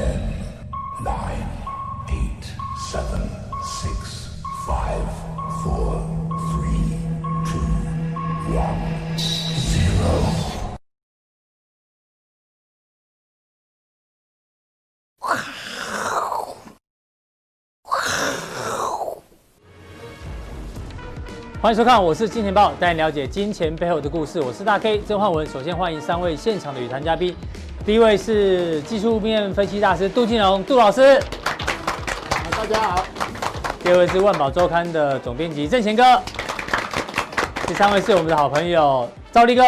[0.00, 0.16] Ten,
[1.04, 1.44] nine,
[2.08, 2.44] eight,
[2.90, 3.20] seven,
[3.62, 5.04] six, five,
[5.62, 6.00] four,
[6.48, 6.96] three,
[7.44, 7.60] two,
[8.56, 8.80] one,
[9.58, 10.08] zero.
[21.60, 24.40] 欢迎收看，我是金钱爆，带你了解金钱背后的故事。
[24.40, 25.46] 我是大 K 曾焕文。
[25.46, 27.36] 首先欢迎三位现场的与谈嘉宾，
[27.90, 31.20] 第一位是技术面分析大师杜金龙，杜老师。
[32.52, 33.04] 大家好。
[33.82, 36.04] 第二位是万宝周刊的总编辑郑贤哥。
[37.66, 39.64] 第三位是我们的好朋友赵立哥。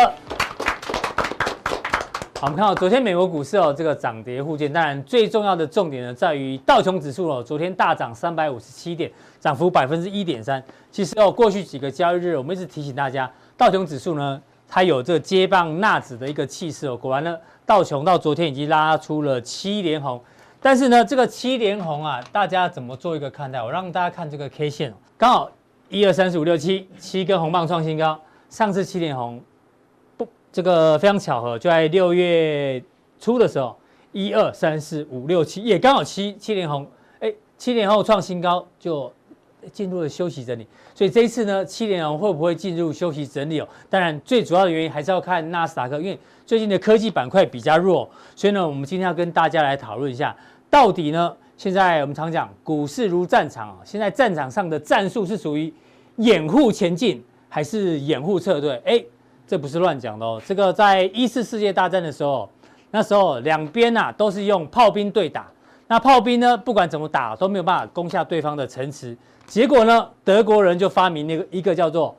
[2.39, 4.73] 好，我们看到昨天美国股市哦，这个涨跌互见。
[4.73, 9.11] 当然，最重要的重点呢，在于道琼指数哦，昨天大涨三百五十七点。
[9.41, 10.63] 涨幅百分之一点三。
[10.93, 14.41] 其实哦，过去几个交易日，我们一直提醒大家，道琼指数呢，
[14.75, 16.97] 它有这接棒纳指的一个气势哦。
[16.97, 20.19] 果然呢，道琼到昨天已经拉出了七连红。
[20.63, 23.63] 但是呢，这个七连红啊，大家怎么做一个看待？
[23.63, 25.51] 我让大家看这个 K 线，刚好
[25.91, 28.19] 一二三四五六七七根红棒创新高。
[28.49, 29.39] 上次七连红
[30.17, 32.83] 不，这个非常巧合，就在六月
[33.21, 33.77] 初的时候，
[34.13, 36.87] 一二三四五六七也刚好七七连红。
[37.21, 39.13] 哎，七连后创新高就。
[39.73, 43.69] 进入了休息整理，所以这一次呢，七连红会不会进入休息整理哦？
[43.89, 50.35] 当然，最主要的原因还是要看纳斯达克，因为最近的科技板块比较弱，所以呢，我们今天要跟大家来讨论一下，
[50.69, 55.73] 到底呢，现在我们常讲股市如战场啊，现在战场上的战术是属于
[56.17, 58.83] 掩护前进还是掩护撤退？
[58.85, 59.05] 哎，
[59.47, 62.49] 这不是乱讲的哦，这个在一次世界大战的时候，
[62.91, 65.51] 那时候两边呐都是用炮兵对打，
[65.87, 69.17] 那炮兵呢，不管怎么打都没有办法攻下对方的城池。
[69.47, 72.17] 结果呢，德国人就发明那个一个叫做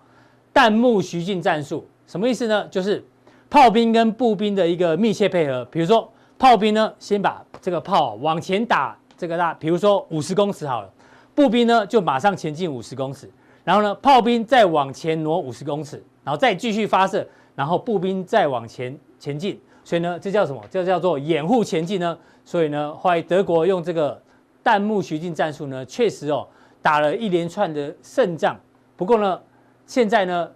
[0.54, 2.68] 弹幕徐进战术，什么意思呢？
[2.68, 3.04] 就是
[3.50, 5.66] 炮兵跟步兵的一个密切配合。
[5.66, 10.90] 比如说，炮兵呢先把这个炮往前打，这个大，比如说五十公尺好了，
[11.34, 13.28] 步兵呢就马上前进五十公尺，
[13.64, 17.26] 然后呢，炮兵再往前挪五十公尺，然后再继续发射，
[17.56, 19.60] 然后步兵再往前前进。
[19.84, 20.62] 所以呢，这叫什么？
[20.70, 22.18] 这叫做掩护前进呢。
[22.46, 24.22] 所以呢，后来德国用这个
[24.62, 26.48] 弹幕徐进战术呢，确实哦。
[26.82, 28.60] 打了一连串的胜仗，
[28.98, 29.42] 不过呢，
[29.86, 30.52] 现在呢，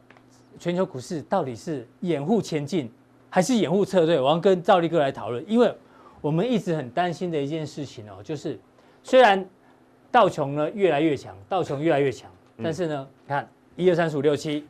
[0.59, 2.91] 全球股市到底是掩护前进
[3.29, 4.19] 还是掩护撤退？
[4.19, 5.73] 我要跟赵力哥来讨论，因为
[6.19, 8.59] 我们一直很担心的一件事情哦，就是
[9.03, 9.41] 虽然
[10.11, 12.29] 道琼呢越来越强，道琼越来越强，
[12.61, 14.67] 但是呢，你看一二三四五六七，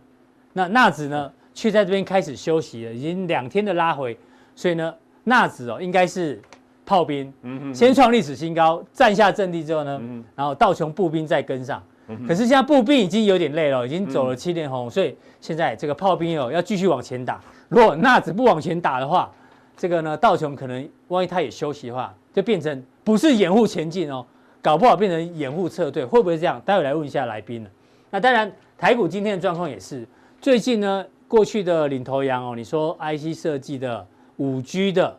[0.53, 4.15] 那纳指呢却在这边开始休息了，已经两天的拉回，
[4.55, 6.39] 所以呢，纳指哦应该是。
[6.87, 7.31] 炮兵，
[7.73, 10.01] 先创历史新高，占下阵地之后呢，
[10.33, 11.83] 然后道琼步兵再跟上，
[12.25, 17.41] 可是现在步兵已经有点累了，已经走了七连红，所以现在这个炮兵哦要继续往前打。
[17.67, 19.29] 如果纳指不往前打的话，
[19.75, 24.25] 这个呢道琼可能万一他也休息的话，就变成不是掩护前进哦，
[24.61, 26.61] 搞不好变成掩护撤退，会不会这样？
[26.63, 27.69] 待会来问一下来宾了。
[28.11, 30.07] 那当然，台股今天的状况也是，
[30.39, 35.17] 最近呢过去的领头羊哦，你说 IC 设计的、五 G 的。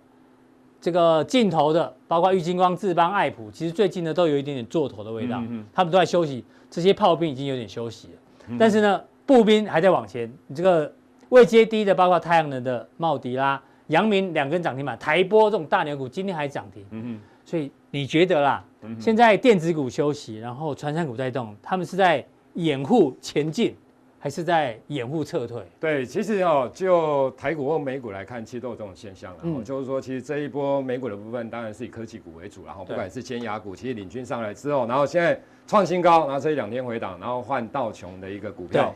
[0.80, 6.44] 这个镜头的，包括玉金光、智邦、爱普，其实最近呢都有一点点做头的味道，嗯、他们都在休息。
[6.70, 8.14] 这些炮兵已经有点休息了，
[8.48, 10.30] 嗯、但是呢，步兵还在往前。
[10.46, 10.92] 你这个
[11.30, 16.84] 位阶低的，包括太阳能的茂迪啦、阳明两根涨停板，台波这种大牛股今天还涨停。
[16.90, 18.64] 嗯哼，所以你觉得啦？
[18.82, 22.24] 嗯、现在电子股休息，然后传产股在动，他们是在
[22.54, 23.74] 掩护前进。
[24.20, 25.62] 还是在掩护撤退？
[25.78, 29.32] 对，其实哦，就台股或美股来看，其实都有这种现象。
[29.40, 32.66] 然后就是说，其实这一波美股的部分，当然是以科技股为主。
[32.66, 38.92] 然后不管是尖牙股，其实领军上来之后，然后现在创新高，然后这一两天回档，然后换道琼的一个股票，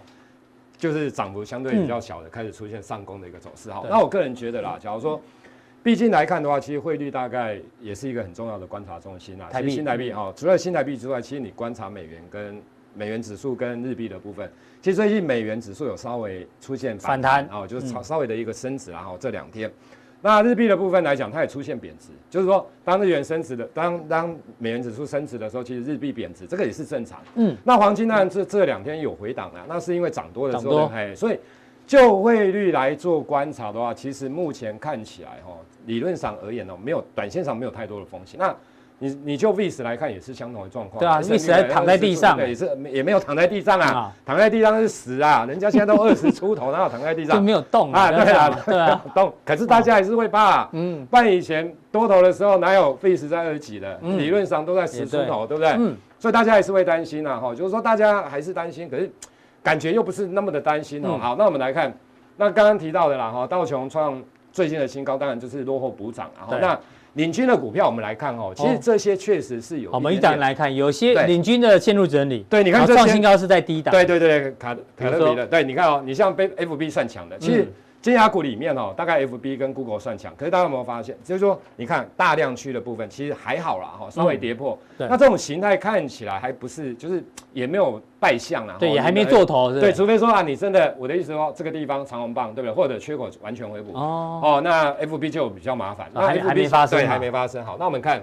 [0.77, 3.71] 就是涨幅相对比较小的，开始出现上攻的一个走势。
[3.71, 5.21] 好，那我个人觉得啦，假如说，
[5.85, 9.49] 毕竟来看的话，其实汇率大概也是一个很重要的观察中心啊。
[9.53, 12.61] 台币、新台币哈，除了新台币之外，其实你观察美元跟。
[12.95, 19.71] 美元指数跟日币的部分，其实最近美元指数有稍微出现反弹，哦，就是稍稍微的一个升值，然后这两天，
[20.21, 27.21] 那日币的部分来讲，它也出现贬值，就是说当日元升值的，当当美元指数升值的时候，其实日币贬值，这个也是正常。
[27.35, 31.39] 嗯，那黄金呢，这这两天有回档了，那是因为涨多的时候，哎，所以
[31.87, 35.57] 就汇率来做观察的话，其实目前看起来哈，
[35.87, 38.39] 理论上而言呢，没有短线上没有太多的风险。
[38.39, 38.55] 那
[39.03, 47.35] 你你就 VIS 来看也是相同的状况，对啊，VIS 还躺在地上，也是也没有躺在地上啊， 躺在地上是死啊，人家现在都二十出头，哪有躺在地上？
[47.35, 55.71] 就没有动啊，对啊，对啊，动，可是大家还是会怕，嗯，半以前多头的时候哪有 VIS 在二十几的，理论上都在十出头，对不对？
[55.79, 59.11] 嗯，所以大家还是会担心啊，哈，就是说大家还是担心，可是
[59.65, 61.19] 感觉又不是那么的担心哦。
[61.21, 61.93] 好，那我们来看，
[62.37, 64.23] 那刚刚提到的啦，哈，道琼创
[64.53, 66.79] 最近的新高，当然就是落后补涨，然后那。
[67.15, 69.91] 领军的股票，我们来看哦，其实这些确实是有。
[69.93, 72.45] 我们一档来看，有些领军的陷入整理。
[72.49, 73.93] 对，你看这创新高是在低档。
[73.93, 75.47] 对对对，卡卡特比的。
[75.47, 77.71] 对，你看哦，你像被 FB 算强的，其实。
[78.03, 84.77] 尖牙股里面哦，大概 FB 跟 Google 算强，可是大家有没有发现，就是说，你看大量区的部分其实还好啦，哈，稍微跌破。
[84.99, 87.23] 嗯、那这种形态看起来还不是，就是
[87.53, 88.75] 也没有败相啦。
[88.77, 89.73] 对，也还没做头。
[89.73, 92.75] 对，除非说啊，你真的，我的意思说，这个地方长红棒，对不对？
[92.75, 93.97] 或者缺口完全回补。
[93.97, 94.41] 哦。
[94.43, 96.09] 哦，那 FB 就比较麻烦。
[96.13, 96.99] 那还没发生。
[96.99, 97.65] 对，还没发生。
[97.65, 98.21] 好，那我们看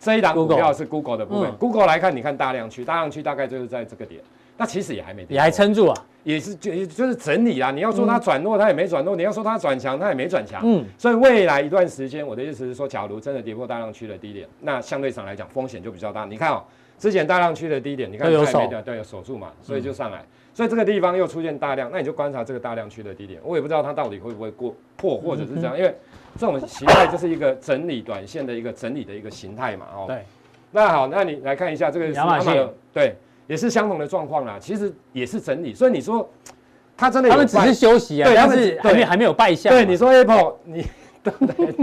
[0.00, 1.52] 这一档股票是 Google 的部分。
[1.56, 4.22] Google 来看，你看大量区，大量区大概就是在这个点。
[4.58, 5.94] 那其实也还没跌，也还撑住啊，
[6.24, 7.70] 也是就就是整理啊。
[7.70, 10.60] 你要说它转弱，它也没转弱；你要说它转强，它也没转强。
[10.64, 16.24] 嗯，所以未来一段时间，我的意思是说，假如真的跌破大量区的低点，那相对上来讲风险就比较大。
[16.24, 16.64] 你看哦，
[16.98, 20.24] 之前大量区的低点，你看有守，对，有守住嘛，所以就上来。
[20.52, 23.40] 所以这个地方又出现大量，那你就观察这个大量区的低点。
[23.44, 25.94] 我也不知道它到底会不会过破，或者是这样，因为
[26.36, 29.86] 这种形态就是一个整理短线的一个整理的一个形态嘛。
[29.94, 30.24] 哦，对。
[30.72, 33.14] 那好，那你来看一下这个亚马逊，对。
[33.48, 36.28] 也是相同的状况啦，其实也是整理，所以你说
[36.96, 39.72] 他真的有他们只是休息啊，对，但是还没还没有败相。
[39.72, 40.86] 对，你说 Apple，你
[41.24, 41.74] 对不对？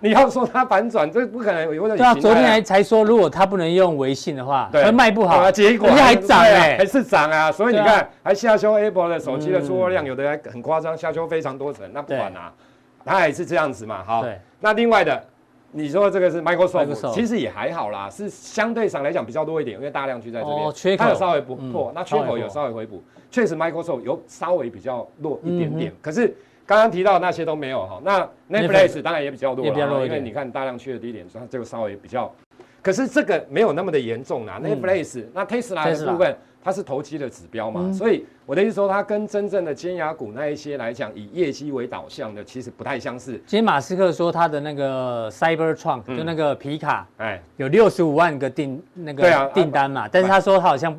[0.00, 1.88] 你要说它反转，这不可能有。
[1.88, 7.50] 对啊，昨天还才说，如果它不能用微信的话，它卖不好，啊结果人家还涨哎，还是涨啊。
[7.50, 11.88] 所以你看，还下修 Apple 的手机的出货量，有的还很夸张，下修非常多层。
[11.94, 12.52] 那不管啊，
[13.04, 14.02] 它还是这样子嘛。
[14.04, 14.26] 好，
[14.60, 15.24] 那另外的。
[15.76, 25.92] 你说这个是 Microsoft，其实也还好啦，是相对上来讲比较多一点，因为大量区在这边，它有稍微不破，那缺口有稍微回补，确实 Microsoft 有稍微比较弱一点点。
[26.00, 26.32] 可是
[26.64, 32.32] 刚刚提到那些都没有哈，那 Netflix 当然也比较弱了，因为你看大量区的低点，它这个稍微比较，
[32.80, 34.60] 可是这个没有那么的严重啦。
[34.62, 36.36] Netflix，那 Tesla 的部分。
[36.66, 43.32] 它是投机的指标嘛，嗯、所以我的意思说，它跟真正的尖牙股那一些来讲，以业绩为导向的，其实不太相似。
[43.46, 50.94] 今天马斯克说他的那个 Cybertruck、嗯、就那个皮卡，哎，有六十五万个订那个订单嘛，啊、但是他说他好像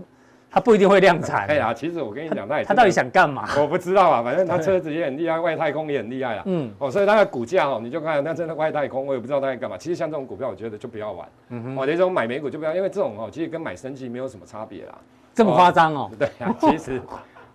[0.50, 1.45] 他不一定会量产。
[1.47, 3.48] 哎呀，其实我跟你讲，他他到底想干嘛？
[3.59, 6.44] 我不知道啊，反正他车子也很厉害，外太空也很厉害啊。
[6.48, 9.77] 嗯，哦，所以它的股价哦，你就看那真的外太空，我也不知道他在干嘛。
[9.77, 11.27] 其实像这种股票，我觉得就不要玩。
[11.50, 14.95] 嗯哼，我这种买美股就不要，因为这种哦，其实跟买生技没有什么差别啦。
[15.36, 16.09] 这么夸张哦？
[16.18, 17.00] 对呀，其实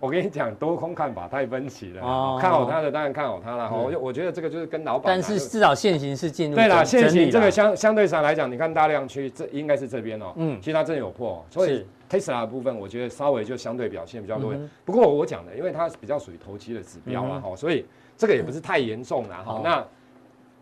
[0.01, 2.03] 我跟你讲，多空看法太分歧了。
[2.03, 3.71] 哦，看好它的当然看好它了。
[3.71, 5.05] 我我觉得这个就是跟老板。
[5.15, 6.57] 但是至少现行是进入。
[6.57, 10.33] 对啦，现行这个相相对上来讲，你看大量区这应该是这边哦。
[10.37, 14.55] 嗯，其实它真的有破，所以 Tesla 的部分，我觉得稍微就相对表现比较弱。
[14.87, 17.85] 不过我讲的，因为它比较属于投机的指标啦，哈，所以
[18.17, 19.43] 这个也不是太严重啦。
[19.45, 19.87] 哈，那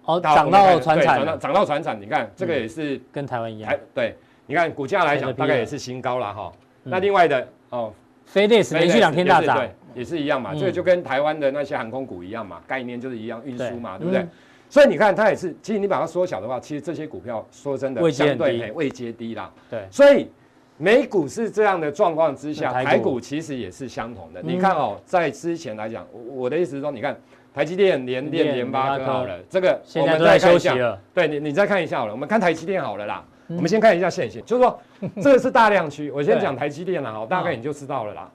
[0.04, 3.72] 哦，涨到船产，涨到船产，你看这个也是跟台湾一样。
[3.94, 6.52] 对，你看股价来讲，大概也是新高了哈。
[6.82, 7.92] 那另外的哦
[8.32, 14.06] ，FedEx 连续两天大涨，对，也是一样嘛，这个就跟台湾的那些航空股一样嘛，概念就是一样，运输嘛，对。
[14.06, 14.26] 不对？
[14.70, 19.50] 所以你看它也是，其实你把它缩小的话，其实这些股票说真的相对位阶低啦。
[19.70, 20.28] 对，所以
[20.76, 23.18] 美股是这样的状况之下，台股。
[23.18, 24.42] 其实也是相同的。
[24.42, 27.18] 你看哦，在之前来讲，我的意思是说，你看
[27.54, 33.24] 台积电、联电、联发科好了，这个我们再看一下，对你，你再看一下好了，我们看台积电好了啦。
[33.48, 34.80] 我们先看一下线型，就是说
[35.22, 36.10] 这个是大量区。
[36.10, 38.30] 我先讲台积电了哈，大概你就知道了啦，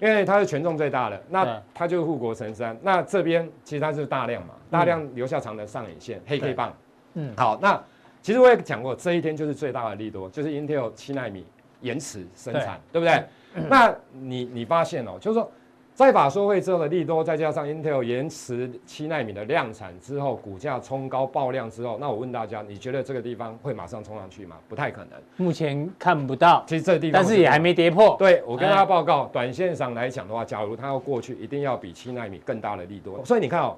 [0.00, 2.76] 因为它是权重最大的，那它就是护国神山。
[2.82, 6.74] 那这边其实它是大量嘛，大量留下长的上影线，黑 K 棒。
[7.14, 7.80] 嗯，好，那
[8.20, 11.46] 其实我也讲过，这一天就是最大的利多，就是 Intel 七纳米
[11.80, 13.24] 延迟生产，对不对？
[13.68, 15.50] 那你你发现哦，就是说。
[15.98, 24.54] 在法说会之后的利多，再加上 Intel 延迟七纳米的量产之后，股价冲高爆量之后，那我问大家，你觉得这个地方会马上冲上去吗？
[24.68, 26.62] 不太可能，目前看不到。
[26.68, 28.14] 其实这个地方，但是也还没跌破。
[28.16, 33.20] 对，我跟大家报告，哎、短线上来讲的话，假如它要过去，一定要比七纳米更大的利多。
[33.24, 33.76] 所以你看哦，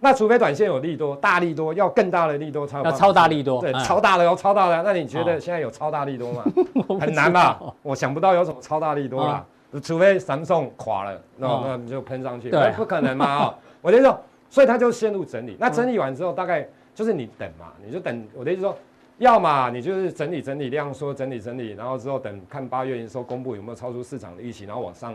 [0.00, 2.84] 那除非短线有利多，大利多要更大的利多才有。
[2.84, 4.82] 要超大利多，对，超大的要超大的。
[4.82, 6.44] 那你觉得现在有超大利多吗？
[6.98, 7.56] 很难吧？
[7.82, 9.46] 我想不到有什么超大利多啦。
[9.80, 13.54] 除非 Samsung 垮了，那那你就喷上去，对，不可能嘛啊！
[13.80, 15.56] 我的意思说，所以它就陷入整理。
[15.58, 18.26] 那整理完之后，大概就是你等嘛，你就等。
[18.34, 18.76] 我的意思说，
[19.18, 25.14] 要么你就是整理整理量缩，整理整理，然后之后等看八月营收公布有没有超出市场的预期，然后往上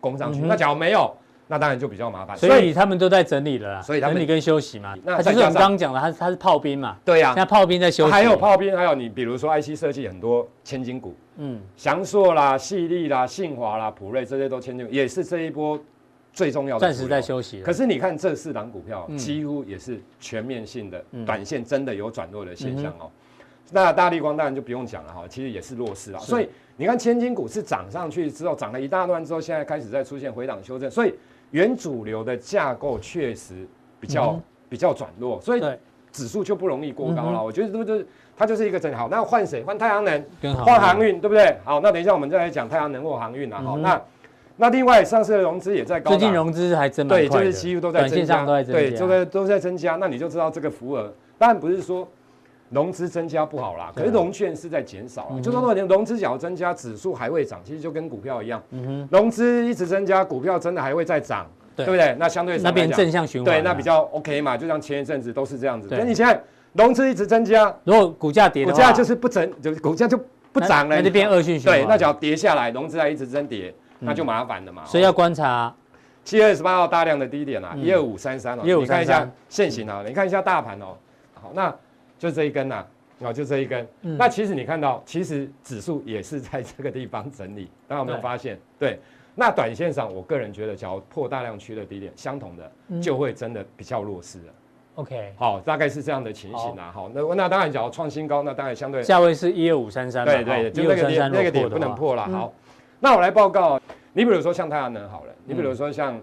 [0.00, 0.40] 攻上去。
[0.40, 1.14] 那假如没有，
[1.52, 2.34] 那当然就比较麻烦。
[2.34, 4.94] 所以他们都在整理了啦，所以整理跟休息嘛。
[5.04, 6.96] 那就是我们刚刚讲的，它它是炮兵嘛。
[7.04, 8.10] 对呀，现在炮兵在休息。
[8.10, 11.14] 还有炮兵，还有你比如说 IC 设计很多千金股。
[11.36, 15.78] 嗯，祥硕啦、矽力啦、信华啦、普瑞这些都签进，也是这一波
[16.32, 16.86] 最重要的。
[16.86, 17.60] 暂时在休息。
[17.60, 23.10] 可是你看这四档股票，几乎也是全面性的，短线真的有转弱的现象哦。
[23.70, 26.18] 那大立光当然就不用讲了哈，其实也是弱势啊。
[26.20, 31.14] 所以你看千金股是涨上去之后，涨了一大段之后，现在开始在出现回档修正，所以
[31.52, 33.66] 原主流的架构确实
[34.00, 35.40] 比较比较转弱。
[35.40, 35.62] 所以
[36.10, 37.38] 指数就不容易过高了。
[37.38, 38.04] 嗯、我觉得是不是
[38.36, 39.08] 它就是一个整好？
[39.08, 39.62] 那换谁？
[39.62, 40.24] 换太阳能，
[40.64, 41.56] 换航运，对不对？
[41.64, 43.62] 好，那等一下我们再来讲太阳能或航运啊。
[43.64, 44.02] 好，嗯、那
[44.56, 49.96] 那另外上市的融资也在高，最近融资还真对，就是几乎都在增加，都在增加，对，都在都在增加。
[49.96, 52.08] 那你就知道这个浮额，当然不是说。
[52.72, 55.40] 融资增加不好啦，可是融券是在减少啊。
[55.40, 58.62] 就说如果融资只要增加，指数还会涨，其实就跟股票一样。
[59.10, 62.16] 融资一直增加，股票真的还会再涨，对不对？
[62.18, 64.56] 那相对那边正向循环，对，那比较 OK 嘛。
[64.56, 65.86] 就像前一阵子都是这样子。
[65.90, 70.18] 那你现在融资一直增加，如果股价跌，股价就是不增，就股价就
[70.52, 71.80] 不涨了，那就变恶性循环。
[71.80, 74.82] 对，那只要跌下来，融资还一直增跌，那就麻烦了嘛。
[74.86, 75.74] 所以要观察
[76.24, 80.96] 七月二十八号大量的低点啊，一二五三三哦，你看一下线型啊，你看一下大盘哦。
[81.34, 81.74] 好，那
[82.22, 82.86] 就这一根呐。
[83.18, 83.84] 哦，就这一根。
[84.02, 87.68] 嗯、那其实你看到，其实指数也是在这个地方整理。
[87.88, 88.56] 大家有没有发现？
[88.78, 88.98] 对，对。
[89.34, 94.44] 那短线上，我个人觉得，只要破大量区的低点，相同的就会真的比较弱势了。
[94.94, 96.92] OK，好，大概是这样的情形啊。
[96.92, 100.24] 好，好，那那当然，只要创新高，那当然相对价位是一二五三三。
[100.24, 102.28] 对对，就那个点那个点不能破了。
[102.28, 102.52] 好，
[103.00, 103.80] 那我来报告。
[104.12, 106.20] 你比如说像太阳能好了，你比如说像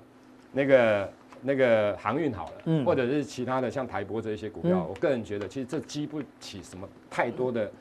[0.54, 1.10] 那个。
[1.42, 7.72] 那个航运好了，嗯，或者是其他的像台玻这一些股票，我个人觉得其实这激不起什么太多的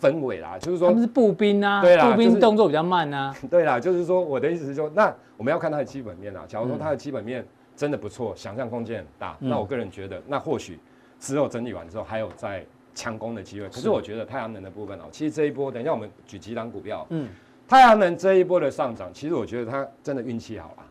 [0.00, 10.78] 氛围啦，就是说他们是步兵啊，对啦，步兵动作比较慢啊， 对啦，就是说我的意思是说，那我们要看它的基本面啊，假如说它的基本面真的不错，想象空间很大，那我个人觉得，那或许
[11.18, 12.64] 之后整理完之后还有再
[12.94, 13.68] 强攻的机会。
[13.68, 17.28] 可是我觉得太阳能的部分哦，其实这一波，等一下我们举几档股票，嗯，
[17.68, 20.85] 太阳能这一波的上涨，其实我觉得它真的运气好啊，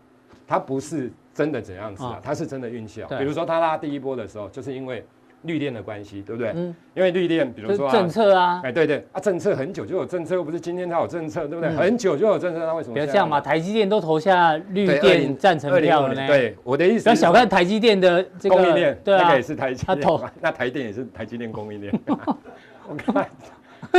[0.48, 1.12] 它不是。
[1.36, 2.18] 真的怎样子啊？
[2.24, 3.10] 它是真的运气啊。
[3.20, 5.06] 比如说它拉第一波的时候，就是因为
[5.42, 6.54] 绿电的关系，对不对？
[6.56, 6.74] 嗯。
[6.94, 11.75] 因为绿电，比如说政策啊，哎，对对啊，政策很久就有政策，又不是今天才有政策，对不对？
[11.75, 12.94] 很久就有政策，那为什么？
[12.94, 16.25] 不要这样嘛，台积电都投下绿电赞成票了呢。
[16.25, 17.04] 对，我的意思。
[17.04, 20.00] 不要小看台积电的这个供应链，对啊，那个也是台积电。
[20.40, 21.94] 那台电也是台积电供应链。
[22.88, 23.28] 我看。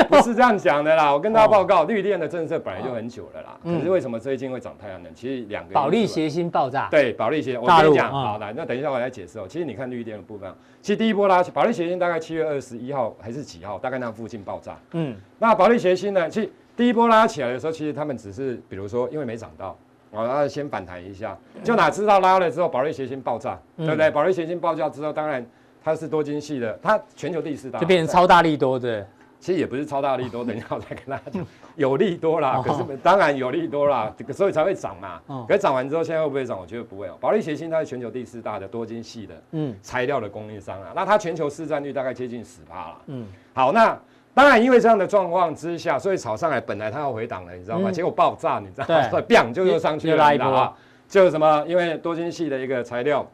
[0.09, 3.59] 不是这样讲的啦，我跟大家报告，绿电的政策本来就很久了啦。
[3.65, 5.15] 可是为什么最近会涨太阳能？
[5.15, 5.75] 其实两个。
[5.75, 6.89] 保利协鑫爆炸。
[6.91, 9.47] 对，保利协鑫，我跟你讲，好来，那等一下我来解释哦。
[9.49, 14.77] 其实你看绿电的部分，其实第一波拉起，保利协鑫大概七月二十一号还是几号，大概那附近爆炸。
[14.93, 15.17] 嗯。
[15.39, 16.29] 那保利协鑫呢？
[16.29, 19.77] 其实第一波拉起来的时候，其实他们只是比如说因为没涨到，
[20.11, 24.11] 然后先反弹一下，就哪知道拉了之后保利协鑫爆炸，对不对？
[24.11, 25.45] 保利协鑫爆炸之后，当然
[25.83, 29.07] 它是多晶系的，它全球第四大，就变成超大力多的。
[29.39, 35.21] 其实也不是超大利多，等一下我再跟大家讲，有利多啦，可是当然有利多啦，所以才会涨嘛。
[35.47, 36.59] 可是涨完之后，现在会不会涨？
[36.59, 37.17] 我觉得不会哦。
[37.21, 39.35] 保利协鑫它是全球第四大的多晶系的
[39.83, 42.97] 材料的供应商啊，那它全球市占率大概接近十趴了。
[43.07, 43.99] 嗯，好，那
[44.35, 47.91] 当然因为这样的状况之下，所以炒上来本来它要回档了，你知道吗？
[47.91, 49.09] 结果爆炸，你知道吗？
[49.11, 50.75] 对， 砰就又上去了，一波。
[51.09, 51.65] 就什么？
[51.69, 53.25] 因为多晶系的一个材料。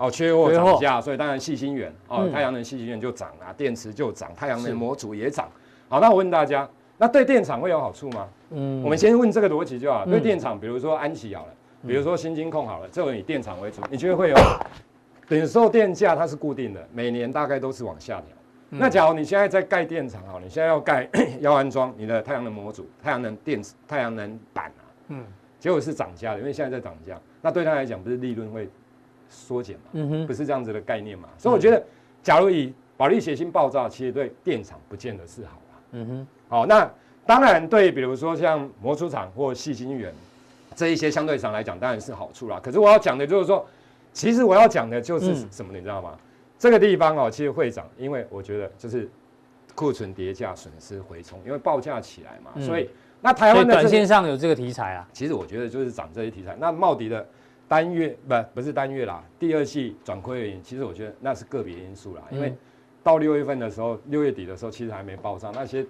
[0.00, 5.46] 哦，缺货涨价，所以当然细心源哦，太阳能细心源就涨啊，电池就涨，太阳能模组也涨。
[5.90, 6.66] 好，那我问大家，
[6.96, 8.26] 那对电厂会有好处吗？
[8.52, 10.10] 嗯，我们先问这个逻辑就好了。
[10.10, 11.52] 对电厂，比如说安琪好了，
[11.86, 14.36] 比如说新金控好了，这个以电厂为主，你觉得会有？
[15.28, 18.36] 等售电价它是固定的，每年大概都是往下调。
[18.70, 21.06] 那假如你现在在盖电厂啊，你现在要盖
[21.40, 25.22] 要安装你的太阳能模组、太阳能电池、太阳能板啊，嗯，
[25.58, 28.66] 结果是涨价的，因为现在在涨价，那对他来讲不是利润会？
[29.30, 31.82] 缩减嘛，嗯哼，不是这样子的概念嘛，所以我觉得，
[32.22, 36.90] 假如以保利协鑫爆炸，其实对电厂不见得是好啊，嗯哼，好，那
[37.24, 40.12] 当然对，比如说像模出厂或细晶圆
[40.74, 42.60] 这一些相对上来讲，当然是好处啦。
[42.62, 43.64] 可是我要讲的就是说，
[44.12, 46.18] 其实我要讲的就是什么，你知道吗？
[46.58, 49.08] 这个地方哦，其实会涨，因为我觉得就是
[49.74, 56.56] 库存叠价损失回冲，因为报价起来嘛，所以那台湾的短线上有这个题材啊，其实我觉得就是涨这些题材。
[56.60, 57.26] 那茂迪的。
[57.70, 62.22] 单月不不是单月啦，第二季转亏原因，其实我觉得那是个别因素啦。
[62.32, 62.52] 因为
[63.00, 65.86] 到六月份的时候，六月底的时候，其实还没报上那些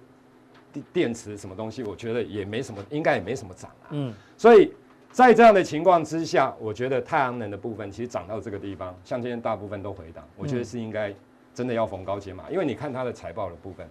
[0.71, 3.89] 电电池什么东西，我觉得也没什么，应该也没什么涨啊。
[3.89, 4.71] 嗯，所以
[5.09, 11.11] 在这样的情况之下，我觉得太阳能的部分其实涨到这个地方，像今天大部分都回档，我觉得是应该
[11.51, 13.89] 真的要逢高解码，因为你看它的财报的部分，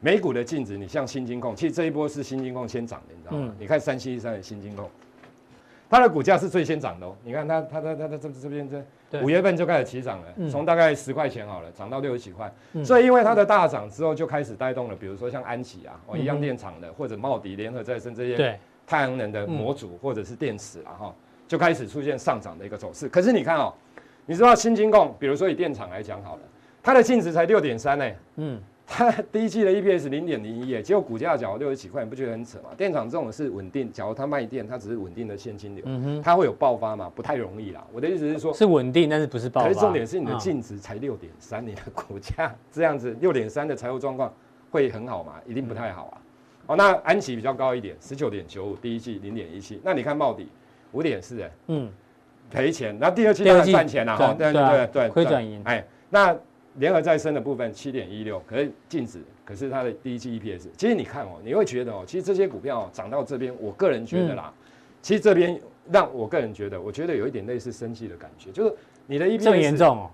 [0.00, 3.54] 美股的净值，你像新金控，其实这一波是新金控先涨的，你知道吗？
[3.58, 4.88] 你看三七一三的新金控。
[5.90, 12.52] 它的股价是最先涨的哦，你看它它它它它这这边这五月份就开始起涨了，从大概十块钱好了，涨到六十几块，
[12.84, 21.14] 所以因为它的大涨之后，就开始带动了，比如说像安琪啊，哦一样电厂的，或者茂迪联合再生这些太阳能的模组或者是电池啊哈，
[21.46, 23.08] 就开始出现上涨的一个走势。
[23.08, 23.72] 可是你看哦，
[24.26, 26.42] 你知道新金控，比如说以电厂来讲好了，
[26.82, 32.70] 它的净值才六点三呢，嗯，它第一季的 EPS 零点零一，结果股价缴六十几块，你不觉得很扯吗？
[32.74, 37.12] 电厂这种是稳定，假如它卖电，它只是稳定的现金流，嗯哼，它会有爆发吗？
[37.14, 37.86] 不太容易啦。
[37.92, 39.68] 我的意思是说，是稳定，但是不是爆发。
[39.68, 44.32] 可是重点是你的净值才六点三，你的股价这样子六点三的财务状况
[44.70, 45.34] 会很好吗？
[45.46, 46.16] 一定不太好啊。
[46.68, 49.78] 哦，那安琪比较高一点，十九点九五，第一季零点一七。
[49.84, 50.48] 那你看茂底
[50.92, 51.90] 五点四，哎，嗯，
[52.50, 52.96] 赔钱。
[52.98, 55.60] 那第二季当然赚钱了，哈，对对对对，亏转盈。
[55.64, 56.34] 哎，那。
[56.74, 64.62] 联合再生的部分七点一六，可是净值，可是它的第一季 EPS，其实你看哦，你会觉得哦，其实这些股票涨到这边，我个人觉得啦，嗯、
[65.02, 65.60] 其实这边
[65.90, 68.74] 让我个人觉得，我觉得有一点类似生气的感觉，就是
[69.06, 70.10] 你的 EPS 这么严重哦，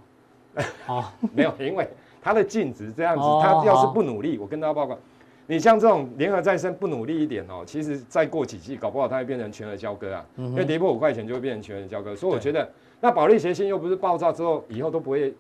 [0.89, 1.87] 哦，没有，因为
[2.23, 4.99] 它的净值这样子，它要是不努力，我跟大家报告，
[5.47, 12.67] 你像这种联合再生不努力一点哦，其实再过几季，搞不好它会变成全额交割啊，嗯、因为跌破五块钱就会变成全额交割，所以我觉得
[13.01, 15.35] 那保利协鑫又不是爆炸之后以后都不会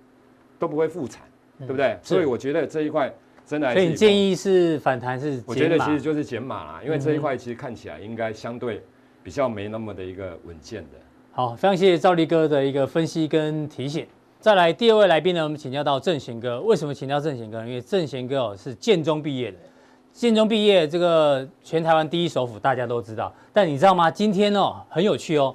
[0.64, 1.22] 都不会复产。
[1.56, 1.86] 对不对？
[1.86, 3.08] 嗯、所以我觉得这一块
[3.46, 5.40] 真的，所以你建议是反弹是？
[5.46, 8.82] 我觉得其实就是减码啦，因为这一块其实看起来应该相对
[9.22, 10.98] 比较没那么的一个稳健的。
[11.30, 14.04] 好，非常谢谢赵力哥的一个分析跟提醒。
[14.40, 16.60] 再来第二位来宾呢，我们请教到正贤哥。
[16.60, 17.68] 为什么请教正贤哥呢？
[17.68, 19.58] 因为正贤哥哦是建中毕业的，
[20.12, 23.32] 建中毕业这个全台湾第一首府大家都知道。
[23.52, 24.10] 但你知道吗？
[24.10, 25.54] 今天哦很有趣哦，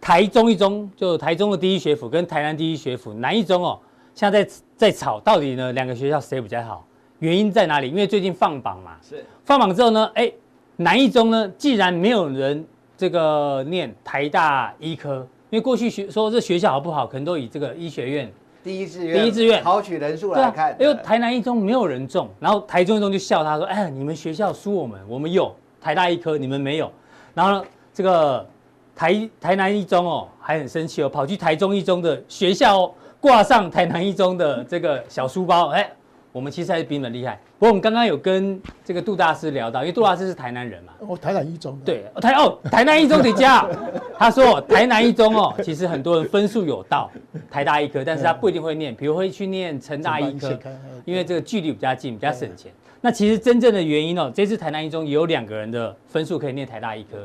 [0.00, 3.78] 台中一中就台中的第一学府跟台南第一学府南一中哦。
[4.16, 5.74] 现在在在吵到底呢？
[5.74, 6.82] 两个学校谁比较好？
[7.18, 7.90] 原因在哪里？
[7.90, 8.96] 因为最近放榜嘛。
[9.06, 9.22] 是。
[9.44, 10.10] 放榜之后呢？
[10.14, 10.32] 哎，
[10.76, 12.64] 南一中呢，既然没有人
[12.96, 15.16] 这个念台大医科，
[15.50, 18.32] 因为过去学说这学校好不好，可能都以这个医学院
[18.64, 20.74] 第一志愿第一志愿考取人数来看。
[20.80, 26.90] 因为台南一中没有人中，然后台中一中就笑他说：“哎，你们学校输我们，我们有台大医科，你们没有。”
[27.34, 28.46] 然后呢，这个
[28.94, 32.94] 台台南一中哦，还很生气哦，跑去台中一中的学校哦。
[33.20, 35.90] 挂上台南一中的这个小书包，哎，
[36.32, 37.38] 我们其实还是比你们厉害。
[37.58, 43.66] 不过我们刚刚有跟这个杜大师聊到，因为杜大师是台南人嘛，哦，台南一中，对，台哦，台南一中的家，
[44.18, 47.10] 他说台南一中哦，其实很多人分数有到
[47.50, 50.58] 台大医科，但是他不一定会念，比如会去念成大医科，
[51.06, 52.70] 因为这个距离比较近，比较省钱。
[53.00, 57.16] 那其实真正的原因哦，这次台南一中也有两个人的分数可以念台大医科，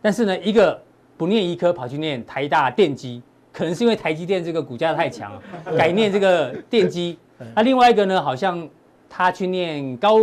[0.00, 0.80] 但是呢，一个
[1.16, 3.20] 不念医科跑去念台大电机。
[3.52, 5.32] 可能是因为台积电这个股价太强，
[5.76, 7.18] 改念这个电机。
[7.54, 8.68] 那另外一个呢，好像
[9.08, 10.18] 他去念高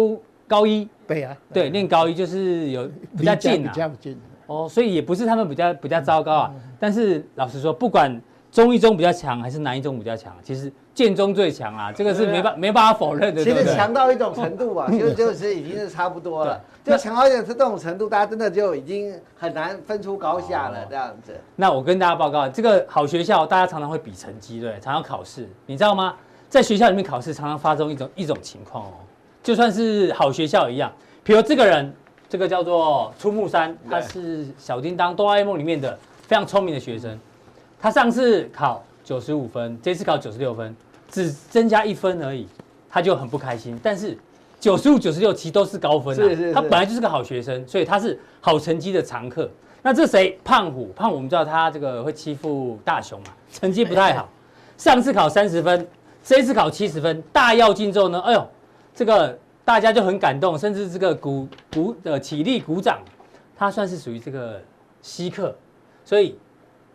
[0.47, 4.17] 高一，对啊，对，念高一就是有比较近啊，比较近。
[4.45, 6.53] 哦，所以也不是他们比较比较糟糕啊。
[6.79, 10.71] 但是老实说，不管中一中比较强还是南一中比较强，其实。
[10.97, 13.43] 建中最强啊，这个是没办没办法否认的。
[13.43, 16.59] 其实强到一种程度吧， 就就是已经是差不多了。
[16.83, 21.39] 就强到一点是这种程度，大家真的就已经很难分出高下了这样子。
[21.55, 26.15] 那我跟大家报告，这个好学校大家常常会比成绩，对，常常考试，你知道吗？
[26.49, 28.93] 在学校里面考试常常发生一种一种情况哦，
[29.43, 30.91] 就算是好学校一样，
[31.23, 31.93] 比如这个人，
[32.27, 37.19] 这个叫做出木山，他是小叮当哆啦 A 梦里面的非常聪明的学生，
[37.79, 40.75] 他上次考九十五分，这次考九十六分。
[41.09, 42.45] 只增加一分而已，
[42.89, 43.79] 他就很不开心。
[43.81, 44.17] 但是
[44.59, 49.49] 九十五、九十六其实都是高分啊，他本来就是个好学生，所以他是好成绩的常客。
[49.81, 50.37] 那这谁？
[50.43, 54.27] 胖虎，胖虎我们知道他这个会欺负大雄嘛，成绩不太好。
[54.77, 55.87] 上次考三十分，
[56.21, 58.45] 这次考七十分，大跃进之后呢，哎呦，
[58.93, 62.99] 这个大家就很感动，甚至这个鼓鼓的起立鼓掌。
[63.55, 64.61] 他算是属于这个
[65.01, 65.55] 稀客，
[66.03, 66.37] 所以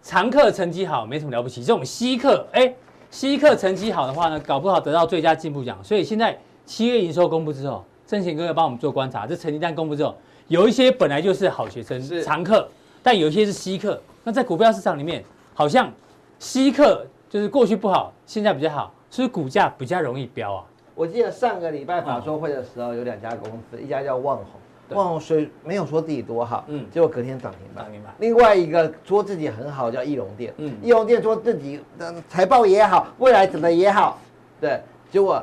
[0.03, 2.75] 常客成绩好没什么了不起，这种稀客哎。
[3.11, 5.79] 稀客成绩好的话呢，搞不好得到最佳进步奖。
[5.85, 6.35] 所以现在
[6.65, 9.27] 七月营收公布之后，正贤哥哥帮我们做观察。
[9.27, 10.17] 这成绩单公布之后，
[10.49, 12.67] 有一些本来就是好学生、是常客，
[13.03, 14.01] 但有一些是稀客。
[14.25, 15.93] 那在股票市场里面，好像
[16.39, 20.65] 稀客就是过去不好，现在比较好，所以股价比较容易飙啊。
[20.95, 24.47] 我记得上个礼拜法说会的时候，有两家公司，一家叫旺宏。
[24.95, 27.87] 旺宏虽没有说自己多好，嗯，结果隔天涨停板。
[28.19, 34.19] 另外一个说自己很好，叫义隆电，嗯，义隆电说自己的财报也好，未来怎么也好，
[34.61, 35.43] 对，结果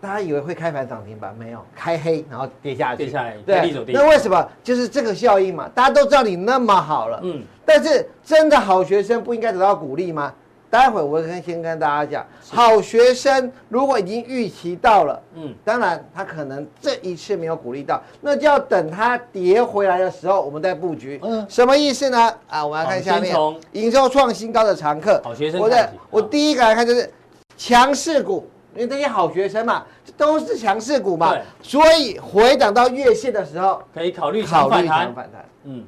[0.00, 4.48] 大家以为会开盘涨停板，没有，开黑，然后跌下去，跌下来，对，那为什么？
[4.62, 10.32] 就是这个效应嘛，大家都知道你那么好了，嗯，但是真的好学生不应该得到鼓励吗？
[10.70, 21.18] 待会我跟先跟大家讲，好学生如果已经预期到了，嗯，当然他可能这一次没有鼓励到，那就要等他跌回来的时候，我们再布局。
[21.22, 22.34] 嗯，什么意思呢？
[22.48, 23.34] 啊，我们来看下面，
[23.72, 25.60] 营收创新高的常客，好学生。
[25.60, 27.10] 我的，我第一个来看就是
[27.56, 29.84] 强势股，因为这些好学生嘛，
[30.16, 35.44] 都是强势股嘛，所以回档到月线的时候，可以考虑考虑反弹。
[35.64, 35.84] 嗯，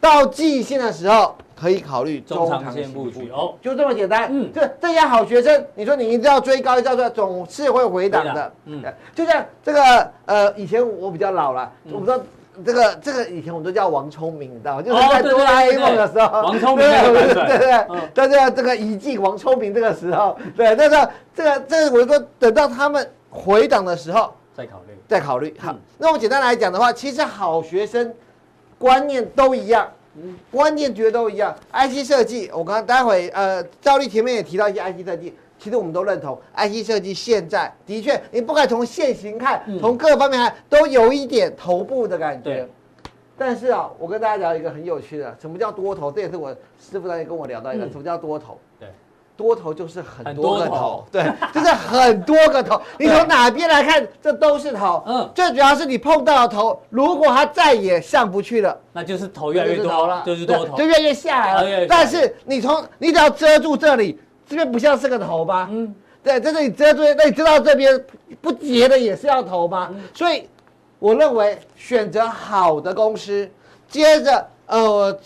[0.00, 3.30] 到季线的时候可以考虑中长线布局。
[3.30, 4.28] 哦，就这么简单。
[4.30, 8.52] 嗯，这这些好学生，你说你一定要追高，一定要总是会回档的。
[8.66, 8.82] 嗯，
[9.14, 12.20] 就像这个呃，以前我比较老了，我不知道
[12.64, 14.82] 这个这个以前我们都叫王聪明，你知道吗？
[14.82, 25.54] 就是在哆啦 A 梦的时候，王聪明对对对对，但是这个一季王聪明这个时候，对，但是这个这个我说等到他们回档的时候再考虑，再考虑。
[25.58, 28.12] 好，那我简单来讲的话，其实好学生
[28.78, 29.88] 观念都一样。
[30.16, 31.54] 嗯，关键觉得都一样。
[31.72, 36.40] IC 设计，我刚刚待会呃，赵丽前面也提到一些 IC 设计，其实我们都认同。
[36.56, 42.68] IC 设计现在的确，你不管从线型看，从各方面看，都有一点头部的感觉。
[43.36, 46.12] 但是啊，我跟大家聊一个很有趣的，什么叫多头？
[46.12, 48.56] 这也是我师傅当年跟我聊到一个，什么叫多头？
[48.73, 48.73] 对。
[49.36, 52.80] 多头就是很多个头，头对，就是很多个头。
[52.98, 55.02] 你从哪边来看，这都是头。
[55.06, 61.86] 嗯，最主要是你碰到的头，如果它再也上不去了，那就是头越来越多了，就是多头，就越来越下来了。
[61.88, 65.68] 但是你从你只要遮住这里，这边不像是个头吧？
[65.70, 65.92] 嗯，
[66.22, 68.04] 对，在这里遮住，那你知道这边
[68.40, 69.88] 不结的也是要头吗？
[69.92, 70.48] 嗯、所以
[71.00, 73.50] 我认为选择好的公司，
[73.88, 75.18] 接着呃。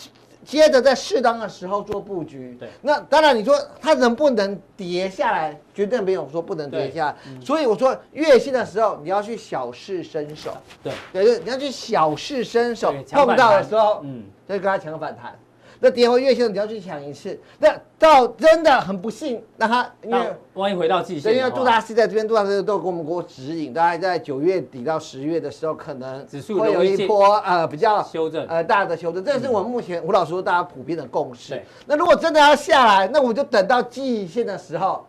[0.49, 7.17] 接着在适当的时候做布局，对，那当然你说它能不能跌下来，绝对没有说不能跌下来。
[7.27, 15.39] 嗯、所以我说月线的时候你要去小试身手，对，对，你要去小试身手，碰到的时候，嗯，就跟它抢反弹。
[15.81, 17.39] 那跌回月线，你要去抢一次。
[17.59, 20.19] 那到真的很不幸，那他因为
[20.55, 29.25] 万一回到季线，因为杜大师在这边，杜大师都给我们给我指引，大概在九月底到十月的时候，可能指数会有一波呃比较修正呃大的修正。
[29.25, 31.63] 这是我们目前吴老师说大家普遍的共识。
[31.87, 35.07] 那如果真的要下来，那我就等到季线的时候。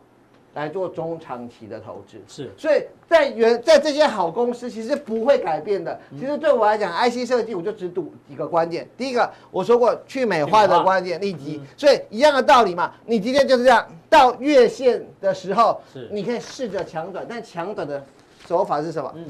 [0.56, 5.98] 来做中长期的投资是，所以在原在这些好公司其实不会改变的。
[6.20, 8.88] 其实对我来讲，IC 设计我就只赌几个关键。
[8.98, 12.92] 第一个我说过去美化的关键立即，所以一样的道理嘛。
[13.06, 15.80] 你今天就是这样，到月线的时候，
[16.12, 18.04] 你可以试着抢短，但抢短的
[18.48, 19.14] 手法是什么？
[19.16, 19.26] 嗯，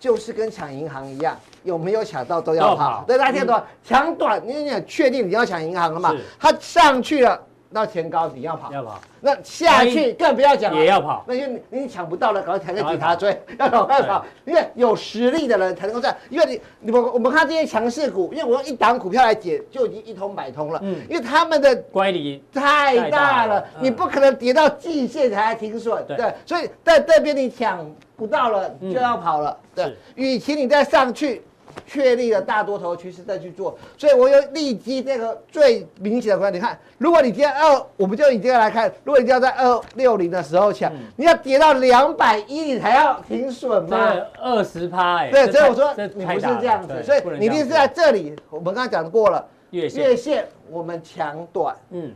[0.00, 3.04] 就是跟抢银行一样，有没有抢到都要跑。
[3.06, 3.64] 对，大家听懂吗？
[3.84, 6.14] 抢短，你你确定你要抢银行了嘛？
[6.38, 7.38] 它上去了。
[7.70, 8.98] 那前高你要跑，要跑。
[9.20, 11.22] 那下去更不要讲了，也要跑。
[11.26, 14.24] 那就你你抢不到了，搞快抬个警察追，要赶快跑。
[14.46, 16.16] 因为有实力的人才能够赚。
[16.30, 20.80] 因为你你们我们看这些强势股，因为我用一档股票来解，就已经一通百通了。
[20.82, 20.96] 嗯。
[21.10, 26.02] 因为他们的乖离太大了，你不可能跌到季线才停损。
[26.06, 26.32] 对。
[26.46, 27.84] 所以在这边你抢
[28.16, 29.56] 不到了，就要跑了。
[29.74, 29.94] 对。
[30.14, 31.42] 与其你再上去。
[31.88, 36.62] 确立了大多头趋势再去做，所以我有利基这个最明显的观点。
[36.62, 44.12] 你看，如果你今天二，我们就以这个来看，如果你要在二六零的时候抢，嗯、你要跌到两百一，你才要停损吗？
[44.38, 48.36] 二十趴哎，对，所以我说你不是这样子，所以你一定是在这里。
[48.50, 52.12] 我们刚才讲过了，月线，月线我们抢短，嗯，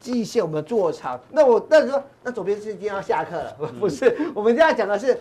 [0.00, 1.20] 季线我们做长。
[1.30, 3.56] 那我那你说，那左边是今天要下课了？
[3.78, 5.16] 不是，嗯、我们现在讲的是。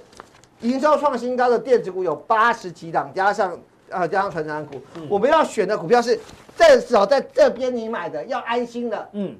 [0.61, 3.57] 营收创新高的电子股有八十几档，加上
[3.89, 6.19] 呃加上成长股，嗯、我们要选的股票是
[6.57, 9.35] 至少在这边你买的要安心的，嗯，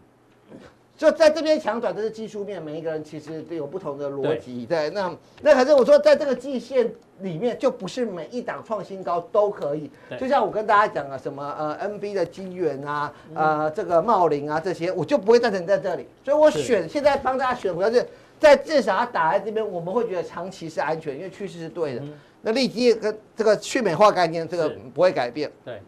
[0.98, 10.18] 就在这边抢短，这是技术面，每一个人其实都有不同的逻辑，对，那那可是我说在这个季线里面，就不是每一档创新高都可以，对。
[10.18, 18.08] 就像我跟大家讲啊什么呃 NB 的金源啊，呃这个茂林啊这些，我就不会赞成在这里，所以我选是现在帮大家选股票是。
[18.40, 22.02] 在至少它打在这边，我们会觉得长期是安全，因为趋势是对的。
[22.02, 25.52] 嗯、那利基跟这个去美化概念，这个不会改变。
[25.66, 25.82] 对，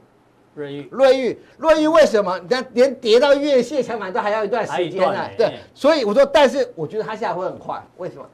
[0.53, 2.37] 瑞玉，瑞玉，瑞玉为什么？
[2.39, 7.81] 你看连跌到月线才买都还要一段时间呢、对，所以我说，但是我觉得它现在会很快。
[7.97, 8.25] 为什么？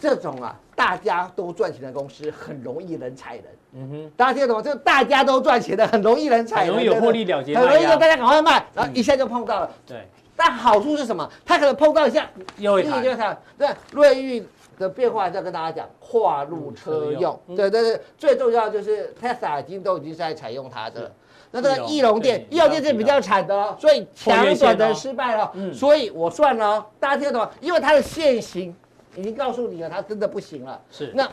[0.00, 3.44] 这种啊，大家都赚钱的公司很容易人踩人。
[3.74, 4.62] 嗯哼，大家听得懂吗？
[4.62, 9.66] 这个大家都赚钱的，很容易人踩人，容易有获利了结，很容易让大家赶快卖，然后一下就碰到了。
[9.66, 10.08] 嗯、对。
[10.40, 11.28] 但好处是什么？
[11.44, 13.36] 它可能碰到一下，又一台。
[13.58, 14.46] 对，瑞昱
[14.78, 17.38] 的变化要跟大家讲，跨入车用。
[17.48, 21.12] 对对对，最重要就是 Tesla 已经都已经在采用它的了。
[21.50, 25.52] 那这个翼龙电，翼龙电是比较惨的哦，所以强短的失败了。
[25.74, 27.50] 所以我算了，大家听得懂吗？
[27.60, 28.72] 因为它的线型
[29.16, 30.80] 已经告诉你了，它真的不行了。
[30.88, 31.10] 是。
[31.16, 31.28] 那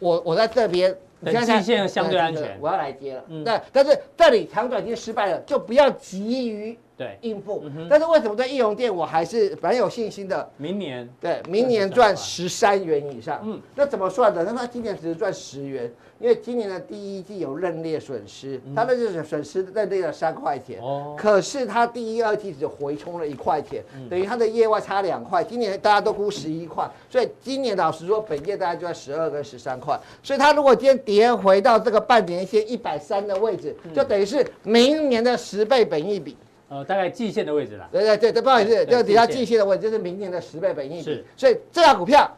[0.00, 0.94] 我我在这边，
[1.24, 3.24] 等季线相对安全，我要来接了。
[3.28, 3.42] 嗯。
[3.42, 6.78] 对，但是这里抢短已经失败了，就不要急于。
[7.00, 7.64] 对，应付。
[7.88, 10.46] 但是为什么对易容店我还是蛮有信心的？
[10.58, 13.40] 明年对，明年赚十三元以上。
[13.42, 14.44] 嗯，那怎么算的？
[14.44, 20.78] 那他今年只是赚十元，因为今年的第一季有认列损失，他的就是损失认列了三块钱。
[20.82, 21.16] 哦。
[21.18, 25.42] 可是他第一、二季只回冲了一块钱，等于他的业外差两块。
[25.42, 29.98] 今年大家都估十一块，所以今年老实说，本业大概就在十二跟十三块。
[30.22, 36.36] 所以他如果今天跌回到这个半年线一百三的位置，就等于是明年的十倍本益比。
[36.70, 37.86] 呃，大概季线的位置啦。
[37.92, 42.30] 对对对对，不好意思，对这个底下季线的位置就是明年的十倍本益比是，所以这档股票。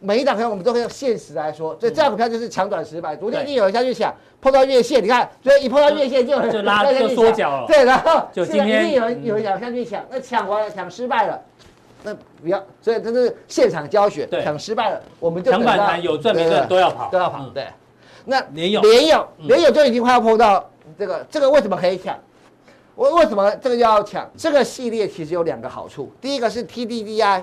[0.00, 3.14] 每一档股票我们都会用现实来说，所以这档股票就是抢短十百。
[3.14, 7.66] 昨天已经有人下去抢，碰到月线，你看，所以一碰到月线就就 拉就缩脚了。
[7.66, 11.40] 对，然后就今天有人有人想下去抢，那抢完了抢失败了，
[12.02, 17.46] 那不要，所以这是现场教学，抢失败了我们就抢反弹有赚没赚都要跑，都要跑。
[17.50, 17.66] 对，
[18.24, 22.18] 那联咏联咏联咏就已经快要碰到这个，这个为什么可以抢？
[22.96, 24.28] 为为什么这个要抢？
[24.36, 27.42] 这个系列其实有两个好处，第一个是 TDDI，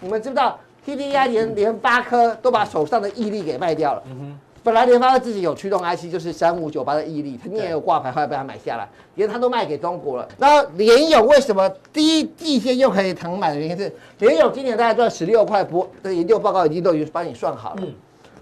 [0.00, 4.02] 你们知不知道？TDDI 连联发科都把手上的毅力给卖掉了。
[4.06, 10.28] 嗯哼，本来联发科自己有驱动 IC，就是三五九八的毅力，他你也有挂牌，后来被他买下来，连他都卖给中国了。
[10.38, 17.82] 然后联友为什么第一季线又可以腾买的原因是，联友今年大概赚十六块，不，这研究报告已经都已经帮你算好了。
[17.82, 17.94] 嗯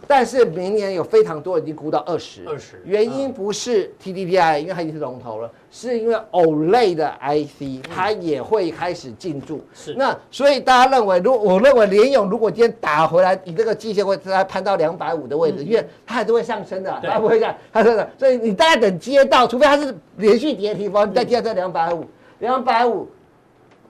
[0.08, 9.60] 但是明年有非常多已经估到二十，二十，原因不是 TDDI，因为它已经是龙头了，是因为 OLED 的 IC 它也会开始进驻。
[9.74, 18.08] 是，那所以大家认为，如我认为联勇如果今天打回来，你这个机械会再攀到两百五的位置，因为它还是会上升的，它不会这样，它真的。
[18.16, 22.04] 所以你大概等接到，除非它是连续跌停方，你再接到这两百五，
[22.38, 23.08] 两百五，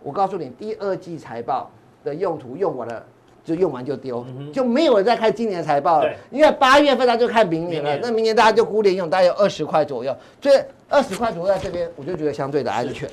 [0.02, 1.70] 我告诉你，第二季财报
[2.02, 3.04] 的用途用完了。
[3.46, 7.96] 就用完就丢，就没有人再看今年财报了，因为八月份他就看明年了。
[8.02, 13.08] 那明年大家就估联用大概有二十块左右，所以二十块左右在这边，我就觉得相对的安全。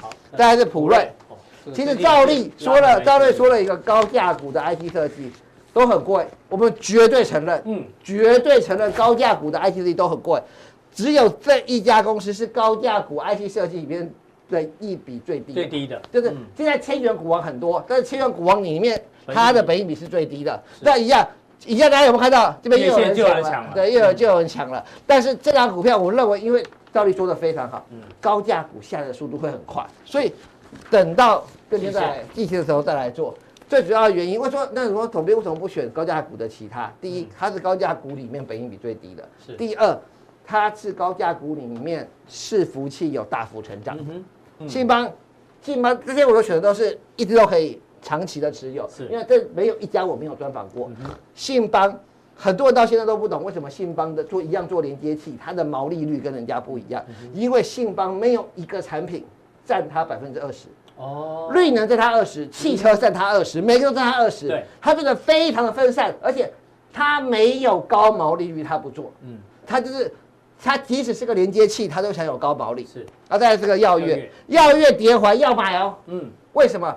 [0.00, 1.12] 好，再来是普瑞，
[1.74, 5.30] 其实兆利说了，兆利说了一个高价股的 IT 设计
[5.74, 10.40] 都很贵，我们绝对承认，嗯，绝对承认高价股的 IT 设计都很贵，
[10.94, 14.10] 只有这一家公司是高价股 IT 设计里面
[14.48, 19.02] 的一比最低，最低的，就是现在千元股王很多，但是千元股王里面。
[19.28, 21.26] 它的本益比是最低的，那一样，
[21.66, 23.72] 一下大家有没有看到这边又有人抢了？
[23.74, 24.86] 对，又有就有人抢了。
[25.04, 27.84] 但是这张股票，我认为因为兆利说的非常好，
[28.20, 30.32] 高价股下来的速度会很快，所以
[30.88, 33.34] 等到更天在季线的时候再来做。
[33.68, 34.64] 最主要的原因，为说？
[34.72, 36.88] 那如果总编为什么不选高价股的其他？
[37.00, 39.24] 第一，它是高价股里面本益比最低的；
[39.56, 39.98] 第二，
[40.44, 43.98] 它是高价股里面伺服器有大幅成长。
[44.66, 45.10] 信邦，
[45.62, 47.80] 信邦这些我都选的都是一直都可以。
[48.02, 50.88] 长期的持有，因为这没有一家我没有专访过。
[51.34, 51.92] 信邦
[52.36, 57.04] 很多人到现在都不懂为什么信邦的做一样做连接器，它的毛利率跟人家不一样。
[57.34, 59.24] 因为信邦没有一个产品
[59.64, 60.68] 占它百分之二十。
[60.96, 64.46] 哦，绿能占它二十，汽车占它二十，每个都占它二十。
[64.46, 66.48] 对，它变得非常的分散，而且
[66.92, 69.10] 它没有高毛利率，它不做。
[69.22, 70.14] 嗯，它就是
[70.62, 72.86] 它即使是个连接器，它都享有高保利。
[72.92, 75.94] 是，啊，再来这个耀月，耀月叠环要买哦。
[76.06, 76.94] 嗯，为什么？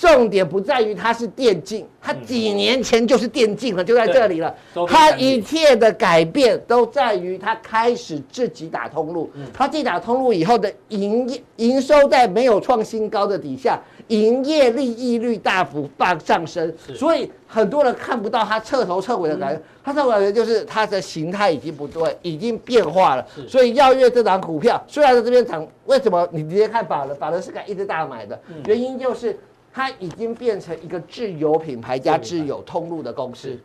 [0.00, 4.54] 重点不在于它是电竞，它几年前就是电竞了，就在这里了。
[4.86, 9.28] 它一切的改变都在于它开始自己打通路。
[9.52, 16.74] 它自己打通路以后的营业营收在没有创新高的底下，营业利益率大幅上上升。
[16.94, 19.62] 所以很多人看不到它彻头彻尾的感觉。
[19.82, 23.26] 它彻头彻尾就是它的形态已经不对，已经变化了。
[23.48, 27.16] 所以耀月这档股票虽然在这边涨，为什么你直接看法人？
[27.16, 29.38] 法人是敢一直大买的，原因就是。
[29.70, 33.56] 它已经变成一个自有品牌加自有通路的公司，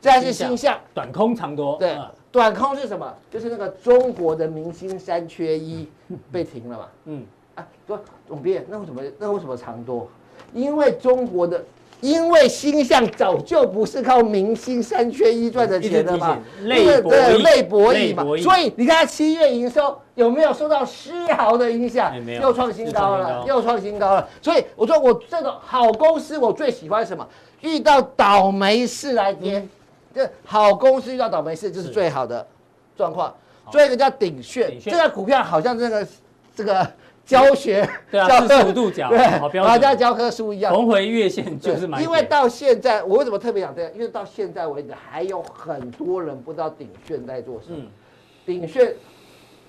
[0.00, 1.78] 再是星象，短空长多。
[1.78, 1.96] 对，
[2.30, 3.10] 短空是什么？
[3.30, 5.88] 就是那个中国的明星三缺一
[6.30, 6.88] 被停了嘛。
[7.06, 10.08] 嗯，啊，说总编，那为什么那为什么长多？
[10.52, 11.64] 因为中国的。
[12.00, 22.12] 因为星象早就不是靠明星三缺一赚的钱了嘛，那个对类博弈嘛，所以你看它七月营收有没有受到丝毫的影响？
[22.26, 24.28] 又创新高了，又创新高了。
[24.40, 27.24] 所以我说我这个好公司，我最喜欢什么？
[27.60, 29.64] 遇到倒霉事来跌，
[30.12, 32.44] 这好公司遇到倒霉事就是最好的
[32.96, 33.32] 状况。
[33.70, 36.04] 最后一个叫顶炫，这个股票好像这个
[36.56, 36.84] 这个。
[37.24, 40.74] 教学对啊，四十五度角， 对，好标准，好像教科书一样。
[40.74, 42.02] 重回月线就是买。
[42.02, 43.90] 因为到现在，我为什么特别想这样？
[43.94, 47.78] 因为到现在为止，还有很多人不知道鼎炫在做什么。
[48.44, 48.92] 鼎炫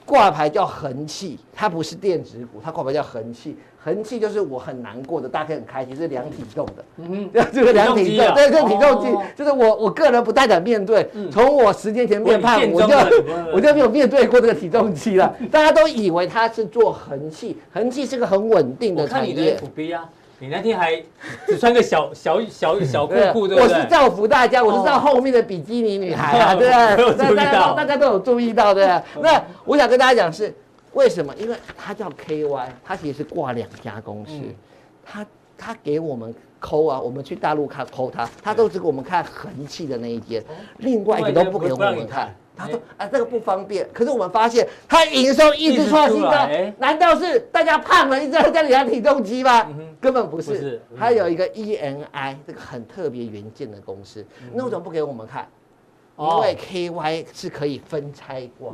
[0.06, 3.56] 挂牌叫恒气，它不是电子股，它挂牌叫恒器。
[3.84, 11.06] 恒气就是我很难过的，大家可以很开心，是量体重的，嗯，这 个量体重，对，这个体重计，就是我我个人不太敢面对。
[11.30, 12.96] 从我十年前变胖，我就
[13.56, 15.36] 我就没有面对过这个体重机了。
[15.52, 19.60] 大家都以为它是做横气，横气是个很稳定的产业。
[19.60, 21.02] 看你那天还
[21.46, 23.64] 只穿个小 小小小裤裤，对不对？
[23.64, 27.36] 我是造福大家，我是造后面的比基尼女孩啊，对不对？
[27.36, 29.30] 大家大家都有注意到，对不对？
[29.30, 30.54] 那我想跟大家讲是。
[30.94, 31.34] 为什么？
[31.36, 34.32] 因为它叫 KY，它其实是挂两家公司，
[35.04, 35.26] 它
[35.58, 40.44] 它给我们抠啊，我们去大陆看抠它，它都只给我们看恒气的那一间，
[40.78, 42.34] 另外一个都不给我们看。
[42.56, 43.90] 他说啊，这个不方便。
[43.92, 49.68] 可是我们发现，他营收一直创新高，难道是大家胖了，一直在家里量体重机吗？
[50.00, 55.48] 根本不是，他有一个 ENI 这个很特别元件的公司，那为什么不给我们看？
[56.16, 58.72] 因为 KY 是可以分拆挂。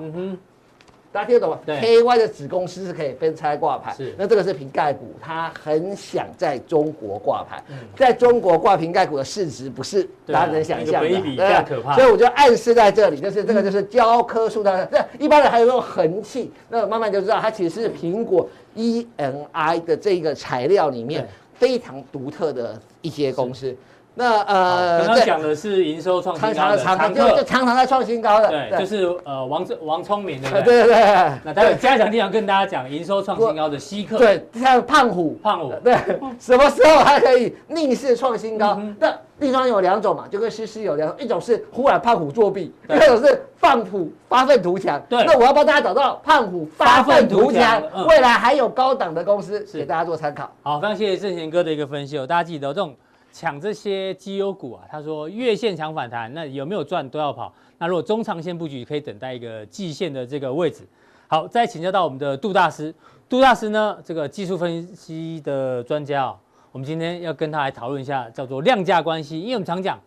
[1.11, 1.59] 大家听得懂吗？
[1.65, 3.91] 对，KY 的子公司是可以分拆挂牌。
[3.95, 7.61] 是，那这个是瓶盖股，它很想在中国挂牌。
[7.69, 11.95] 嗯、在中国挂瓶盖股的市值不是大家能想象的，对、啊，可怕。
[11.95, 14.85] 所以我就暗示在这里，就是这个就是教科书的。
[14.91, 23.75] 这、嗯、一般人还有那种横气，那慢慢就知道它其实是苹果 ENI 的这个材料里面非常独特的一些公司。
[24.19, 31.39] 那呃，刚刚讲的是营收创新高的常客，就常常在创新高的，对，就是呃王王聪明的，对对对。
[31.45, 35.95] 那待会加强地方跟大家讲营收创新高的稀客，对，像胖虎，胖虎，对，
[36.37, 38.77] 什么时候还可以逆势创新高？
[38.99, 45.01] 那地方有两种嘛，就跟诗诗有两种，一种是忽然胖虎作弊，一种是胖虎发愤图强。
[45.07, 50.51] 对，那我要帮大家找到胖虎发愤图强，未来还有高档的公司给大家做参考。
[50.61, 52.93] 好，非常谢谢正贤哥的一个分析哦，大家记得这种。
[53.39, 57.53] 抢这些绩优股啊，他说月线抢反弹，那有没有赚都要跑。
[57.77, 60.85] 那如果中长线布局，可以等待一个季线的这个位置。
[61.25, 62.93] 好，再请教到我们的杜大师，
[63.29, 66.37] 杜大师呢，这个技术分析的专家啊，
[66.73, 69.39] 我们今天要跟他来讨论一下，叫做量价关系。
[69.39, 69.97] 因为我们常讲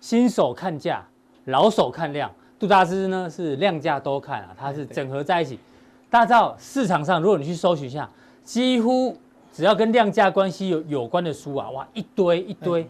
[0.00, 1.06] 新手看价，
[1.44, 5.58] 老手看量，杜大师呢是量价都看啊，他是整合在一起。
[6.08, 8.08] 大家知道市场上，如果你去搜寻一下，
[8.42, 9.14] 几乎。
[9.58, 12.86] 只要跟量价关系有有关的书啊，哇，一堆一堆。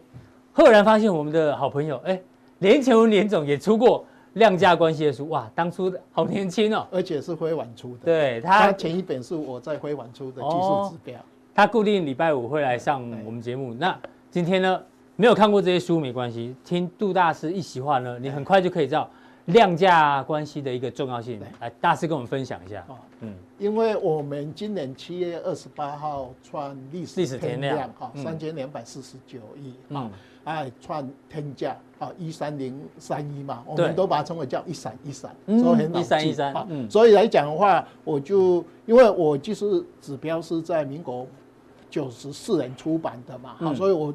[0.52, 2.22] 赫然发现我们的好朋友，哎、欸，
[2.58, 4.04] 连前文连总也出过
[4.34, 8.00] 量价关系的书，哇，当初好年轻哦，而且是辉煌出的。
[8.04, 11.18] 对他，他前一本是我在辉煌出的技术指标。
[11.18, 13.72] 哦、他固定礼拜五会来上我们节目。
[13.72, 13.98] 那
[14.30, 14.78] 今天呢，
[15.16, 19.08] 没有看过这些书没关系，听杜大师一席话呢，你很快就可以知道。
[19.48, 22.84] 量价关系的一个重要性，来大师跟我们分享一下。
[23.20, 27.90] 嗯，因为我们今年七月二十八号创历史天量。
[27.98, 30.10] 哈，三千两百四十九亿啊，
[30.44, 36.66] 哎创天价啊，一三零三一嘛，我们都把它称为叫一闪一闪，所以很一闪一闪。
[36.68, 41.26] 嗯，所以来讲的话，我就因为我就是指标是在民国
[41.88, 44.12] 九十四年出版的嘛，好，所以我。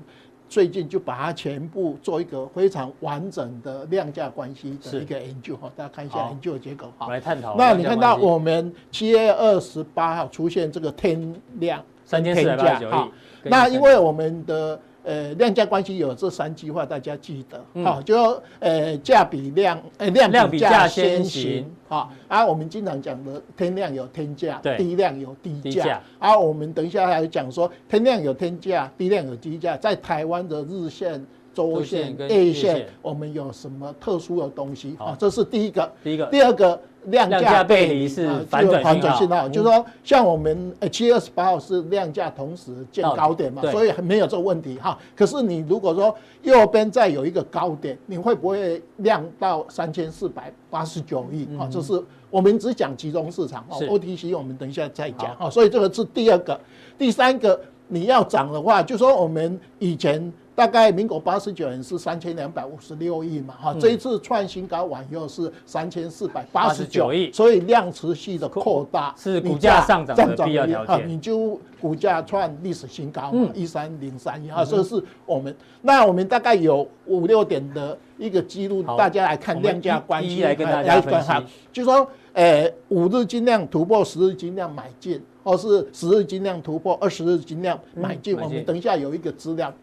[0.54, 7.10] 最近就把它全部做一个非常完整的量价关系的一个研究哈，大家看一下研究的结果哈。
[7.10, 7.56] 来探讨。
[7.58, 13.12] 那你看到我们七月二十八号出现这个天量三千四百八十九亿，
[13.46, 14.80] 那因为我们的。
[15.04, 31.26] 呃，量价关系有这三句话，大家记得，好、嗯，就呃价比量，呃量比价先行，好，啊，我们经常讲的天量有天价，对，低量有低价，啊，我们等一下还讲说天量有天价，低量有低价，在台湾的日线。
[31.54, 35.16] 周线、A 线，我们有什么特殊的东西啊？
[35.20, 35.92] 这是第一个。
[36.04, 36.26] 第一个。
[36.28, 38.82] 第二个，量价背离是反转
[39.18, 44.98] 信号，就是说，像我们呃七月二十八号是量价同时见高点嘛，所以没有这个问题哈。
[45.16, 51.70] 可是你如果说右边再有一个高点，你会不会量到三千四百八十九亿啊？
[51.72, 55.50] 这是我们只讲集中市场哦，OTC 我们等一下再讲啊。
[55.50, 56.60] 所以这个是第二个。
[56.98, 60.34] 第三个，你要涨的话，就说我们以前。
[60.56, 81.32] 大概民国八十九年是三千两百五十六亿嘛，哈，这一次创新高完以后是三千四百八十九亿，所以量持续的扩大，是股价上涨的必要条件，你就股价创历史新高嘛，一三零三一啊，这是我们，那我们大概有五六点的一个记录，大家来看量价关系来跟大家分析，
[81.72, 89.74] 就说，诶，五日均量突破十日均量买进，或是十日均量突破二十日均量买进，我们等一下有一个资料。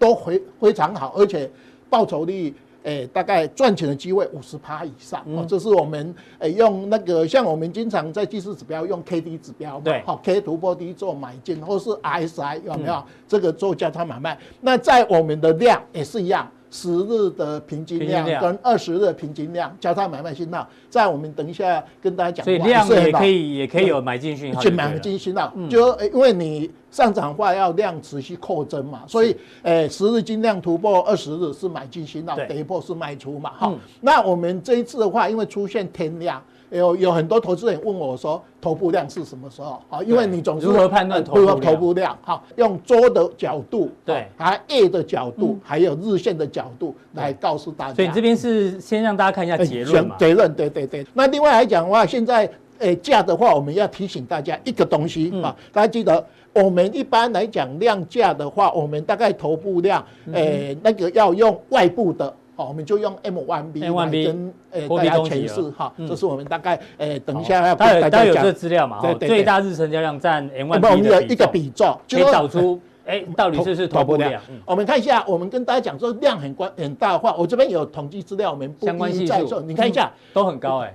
[0.00, 1.48] 都非非常好，而且
[1.88, 2.52] 报酬率，
[2.84, 5.22] 诶、欸，大概赚钱的机会五十趴以上。
[5.36, 12.94] 哦，这是我们诶、欸、用那个，像我们经常在技术指标用 K D 指标嘛，对，好，K 突破低做买进，或是 R S I 有没有？
[12.94, 14.38] 嗯、这个做价差买卖。
[14.62, 16.50] 那在我们的量也是一样。
[16.70, 22.44] 十日的平均量跟二十日的平均量加上买卖信号，在我们等一下跟大家讲。
[22.44, 24.60] 所以量也可以也可以有买进讯号。
[24.60, 33.52] 去买进信号，就因为你上涨话要量持续扩增嘛，所以诶十日均量突破二十日是买进信号，跌破是卖出嘛。
[33.56, 36.42] 好，那我们这一次的话，因为出现天量。
[36.70, 39.82] 有有很多投资人问我说，头部量是什么时候？
[39.90, 41.34] 啊，因为你总是如何判断头
[41.76, 42.16] 部量？
[42.22, 47.94] 好，用周的角度，对，还月的角度，还有日线的角度来告诉大家。
[47.94, 50.16] 所以这边是先让大家看一下结论嘛？
[50.16, 51.04] 结论，对对对。
[51.12, 52.48] 那另外来讲的话，现在
[52.78, 62.32] 诶价的话，我们要提醒大家一个东西啊，大家记得，我们一般来讲量价的话，我们大概头部量，诶那个要用外部的。
[62.60, 69.00] 好，我们就用 M1B M1B 来跟呃大家诠释哈，这是我们大概呃等一下要大家有这个资料嘛？
[69.00, 74.42] 对对，最大日成交量占 M1B 的一个比重，可以找出哎到底是不是头部量？
[74.66, 80.12] 我们看一下，我们跟大家讲说量很关很大的话，我这边有统计资料，我们相关系数，你看一下。
[80.34, 80.94] 都很高哎，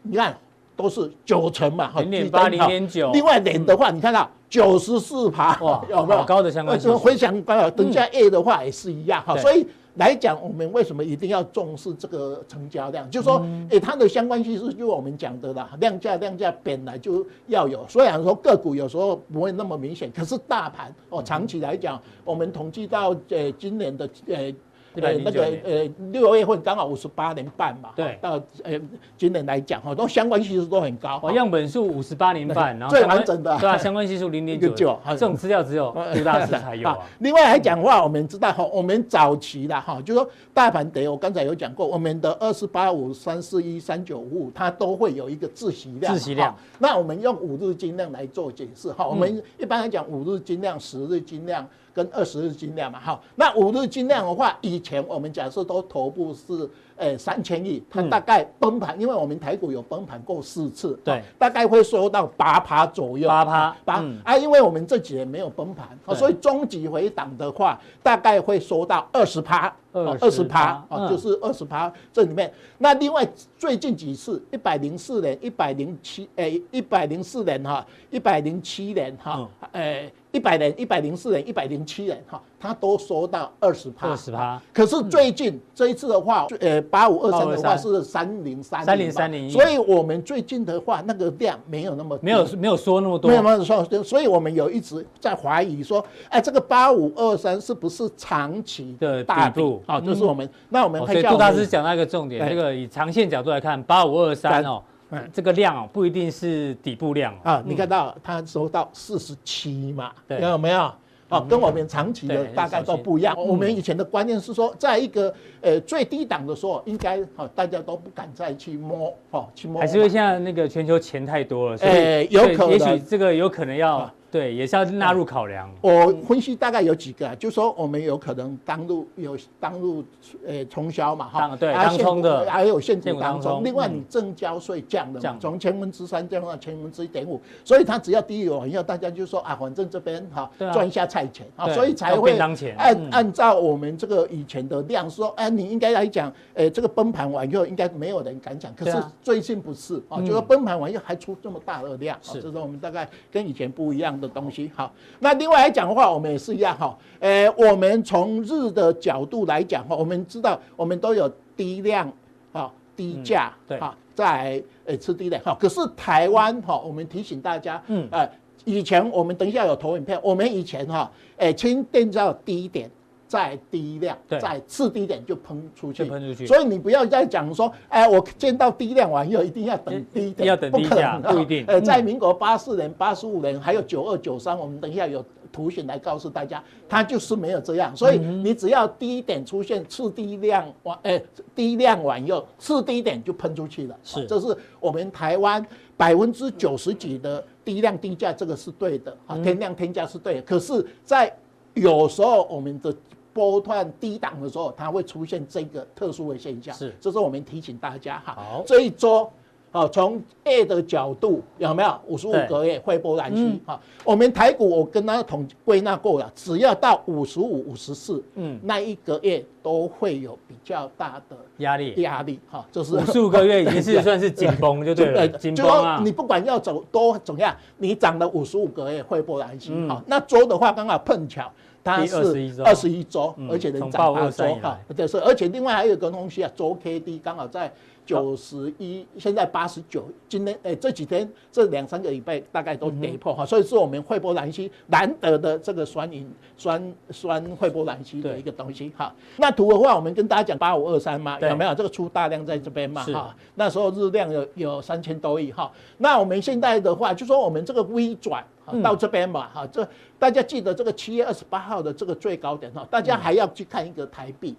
[0.00, 0.34] 你看
[0.74, 4.26] 都是九成嘛，零点八零点九，另外点的话，你看到。
[4.52, 6.22] 九十四趴，哇，有没有？
[6.24, 6.78] 高的相关？
[6.78, 13.10] 性回想刚好，等下 A 的话也是一样哈，所以来讲，我们为什么一定要重视这个成交量？
[13.10, 17.86] 就是说，诶，它的相关系数就我们讲的啦，量价量价本来就要有。
[17.88, 24.52] 虽然说个股有时候不会那么明显，可是大盘哦，长期来讲，我们统计到呃今年的呃。
[25.00, 28.32] 呃，那个呃，六月份刚好五十八年半嘛，对，到
[28.62, 28.78] 呃
[29.16, 31.18] 今年来讲哈，都相关系数都很高。
[31.22, 36.98] 哦，样本数五十八年半，然后最完整的，对啊，相关系数零点九九，这种资料只有 杜大师才有啊。
[37.20, 46.12] 另外来讲的话，我们知道哈，我们早期的哈，就说大盘跌，我刚才有讲过，我们的二四八五、三四一、三九五五，它都会有一个自息量。
[46.12, 46.54] 自息量。
[46.78, 51.66] 那我们用五日均量来做解释哈，我们一般来讲五日均量、十日均量。
[51.94, 72.52] 跟二十日均量嘛，好，那五日均量的话，以前我们假设都头部是诶三千亿，它大概崩盘，因为我们台股有崩盘过四次，对，大概会收到八趴左右，八趴八啊，因为我们这几年没有崩盘，所以终极回档的话，大概会收到二十趴，二十趴啊，就是二十趴这里面。
[72.78, 73.26] 那另外
[73.56, 80.12] 最近几次，一百零四年、一百零七诶，一百零四年哈，一百零七年哈，诶。
[80.32, 84.08] 一百人、一百零四人、一百零七人，哈，他都收到二十趴。
[84.08, 84.60] 二十趴。
[84.72, 88.82] 可是最近这一次的话，呃，八五二三的话是三零三。
[88.82, 89.50] 三零三零一。
[89.50, 92.18] 所以我们最近的话，那个量没有那么。
[92.22, 93.30] 没有没有说那么多。
[93.30, 99.82] 没有没有说，所以我们有一直在怀疑说，哎，这个八五二三是不是长期的底部？
[99.86, 100.48] 好，这是我们。
[100.70, 101.30] 那我们看一下。
[101.30, 104.82] 杜大师讲到一个重点，这个以长线角度来看，八五二三哦。
[105.12, 107.62] 嗯，这个量哦，不一定是底部量啊。
[107.64, 110.10] 你看到它收到四十七嘛？
[110.26, 110.92] 对，有没有？
[111.28, 113.34] 哦，跟我们长期的大概都不一样。
[113.36, 119.80] 我们以前的观念是说，在一个呃最低档的时候，应该好大家都不敢再去摸哦，去摸。
[119.80, 124.10] 还是因为现在那个全球钱太多了，所以有可能，也许这个有可能要。
[124.32, 125.70] 对，也是要纳入考量。
[125.82, 130.02] 我分析大概有几个，啊就是说我们有可能当入有当入
[130.46, 133.62] 呃冲销嘛，哈，对，当冲的，还有现股当中。
[133.62, 142.32] 另外你正交税降了嘛，从千分之三降到千分之一点五，所以它只要低于往下，大家就说啊，反正这边哈赚一下菜钱啊，所以才会
[142.78, 156.96] 按按照我们这个以前的量说，哎，你应该来讲，呃，这个崩盘完以后应该没有人敢讲，可是最近不是啊，就说崩盘完以后还出这么大的量，是，这是我们大概跟以前不一样的东西好，那另外来讲的话，我们也是一样哈。
[157.18, 162.10] 呃，我们从日的角度来讲哈，我们知道我们都有低量
[162.52, 165.54] 啊、低价对啊，在呃吃低量哈。
[165.60, 168.26] 可是台湾哈，我们提醒大家，嗯呃，
[168.64, 172.88] 以前我们等一下有投影片，我们以前哈，哎，先定到低点。
[173.32, 176.46] 再低量，再次低点就喷出去，喷出去。
[176.46, 181.64] 所以你不要再讲说，哎，我见到低量完以后一定要等低点，要等低价，不一定。
[181.66, 187.96] 呃，在民国八四年、八十五年，还有九二、九三，我们等一下有图形来告诉大家，它就是没有这样。
[187.96, 191.18] 所以你只要低点出现次低量完，哎，
[191.54, 193.98] 低量完以后次低点就喷出去了。
[194.04, 195.64] 是，这是我们台湾
[195.96, 200.42] 百分之九十几的低量低价，这个是对的啊，天量天价是对的。
[200.42, 201.34] 可是，在
[201.74, 202.94] 有时候我们的
[203.32, 206.74] 波段低档的时候，它会出现这个特殊的现象。
[206.74, 208.34] 是，这是我们提醒大家哈。
[208.36, 209.30] 好，这一周，
[209.70, 213.60] 好，从 A 的角度有没有五十五个月汇波兰西？
[213.64, 221.94] 哈，我们台股我跟他统归纳过了，只要到五十五、五十四，嗯，那一个月都会有比较大的压力。
[222.02, 225.26] 压力，哈，就是五十五个月已经是 算是紧绷，就对了。
[225.28, 226.00] 紧绷啊！
[226.04, 231.50] 你不管要走多怎样，你涨了五十五个月汇波兰西，哈，那周的话刚好碰巧。
[231.84, 232.16] 它是
[232.64, 237.72] 二十一周，而且能涨八周哈，就是，而且另外还有一个东西啊，周 K D 刚好在
[238.06, 249.12] 九十一，现在八十九，今天诶这几天这两三个礼拜大概都跌破哈，所以是我们汇波兰西难得的这个双赢双双汇波兰西的一个东西哈。
[249.36, 253.34] 那图的话，我们跟大家讲八五二三嘛，有没有这个出大量在这边嘛哈？
[253.54, 255.70] 那时候日量有有三千多亿哈。
[255.98, 258.44] 那我们现在的话，就说我们这个微转。
[258.80, 259.86] 到这边嘛，哈，这
[260.18, 264.54] 大家记得这个七月二十八号的这个最高点哈，大家还要去看一个台币，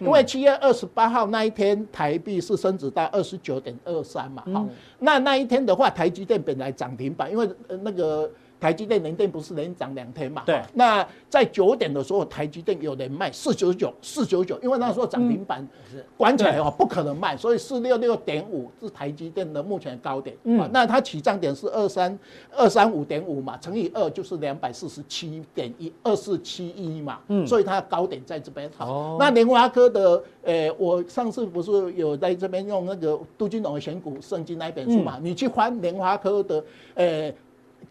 [0.00, 4.66] 因为七月二十八号那一天台币是升值到二十九点二三嘛，哈，
[4.98, 7.48] 那那一天的话，台积电本来涨停板，因为
[7.82, 8.30] 那个。
[8.64, 10.42] 台积电联电不是连涨两天嘛？
[10.46, 10.58] 对。
[10.72, 15.68] 那在九点的时候，台积电有人卖四九九，四九九，因为那时候涨停板
[16.16, 20.34] 关起来哦，不可能卖，所以四六六点五是台积电的目前的高点。
[20.44, 20.66] 嗯。
[20.72, 22.18] 那它起涨点是二三
[22.56, 27.18] 二三五点五嘛，乘以二就是两百四十七点一二四七一嘛。
[27.28, 27.46] 嗯。
[27.46, 28.70] 所以它的高点在这边。
[28.78, 29.18] 哦。
[29.20, 35.18] 那联发科的，呃，我上次不是有在这边用那个杜金龙的选股圣经那一本书嘛？
[35.20, 37.30] 你去翻联发科的，呃。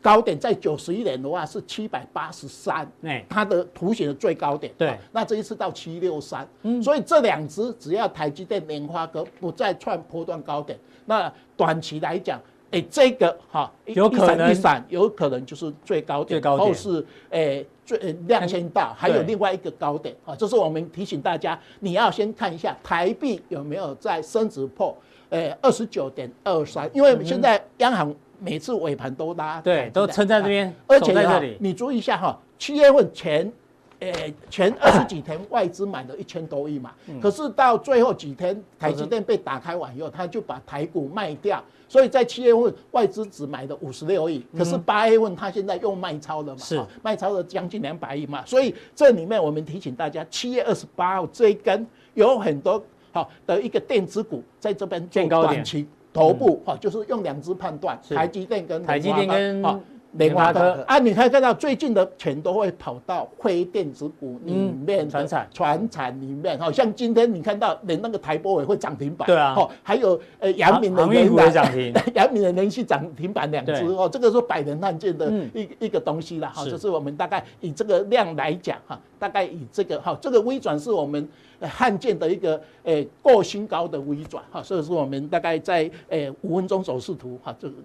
[0.02, 2.90] 高点在九十一年的话是七百八十三，
[3.30, 4.74] 它的图形的最高点。
[4.78, 6.48] 对，那这一次到七六三，
[6.82, 12.40] 所以这两只只要台积电、联发科不再创波段高点，那短期来讲，
[12.72, 14.52] 哎，这个哈，有可能。
[14.52, 24.96] 一闪有可能就是最高点，或是哎最欸、量先到，还有另外一个高点啊，这是我们提醒大家，你要先看一下台币有没有在升值破，
[25.30, 28.14] 哎二十九点二三，因为现在央行。
[28.44, 33.52] 每次尾盘都拉，对，都撑在这边，而且在这里，你注意一下哈，七月份前，
[34.00, 36.92] 诶，前二十几天外资买了一千多亿嘛，
[37.22, 46.84] 可是到最后几天，台积电被打开完以后，他就把台股卖掉，所以在七月份外资只买了五十六亿，可是八月份他现在又卖超了嘛，是。
[47.02, 52.84] 卖超了将近两百亿嘛，所以这里面我们提醒大家，七月二十八号这一根有很多
[53.14, 55.88] 好的一个电子股在这边做短期。
[56.14, 59.82] 头部啊，就是用两只判断，台积电跟台积电跟
[60.14, 60.84] 联发科。
[60.88, 66.58] 啊，你可以看到最近的钱都会跑到非电子股里面，传产传产里面。
[66.58, 73.86] 好，像今天你看到连那个台波也会涨停板，对啊，还有呃阳明的连涨停， 阳明的连续涨停板两只。
[73.86, 81.28] 哦，这个是百年难见的一一个东西了哈，就是我们大概以这个量来讲哈，大概以这个哈，这个微转是我们。
[81.66, 87.76] 罕见的一个诶过新高的微转哈，所以说我们大概在诶五分钟走势图哈，这个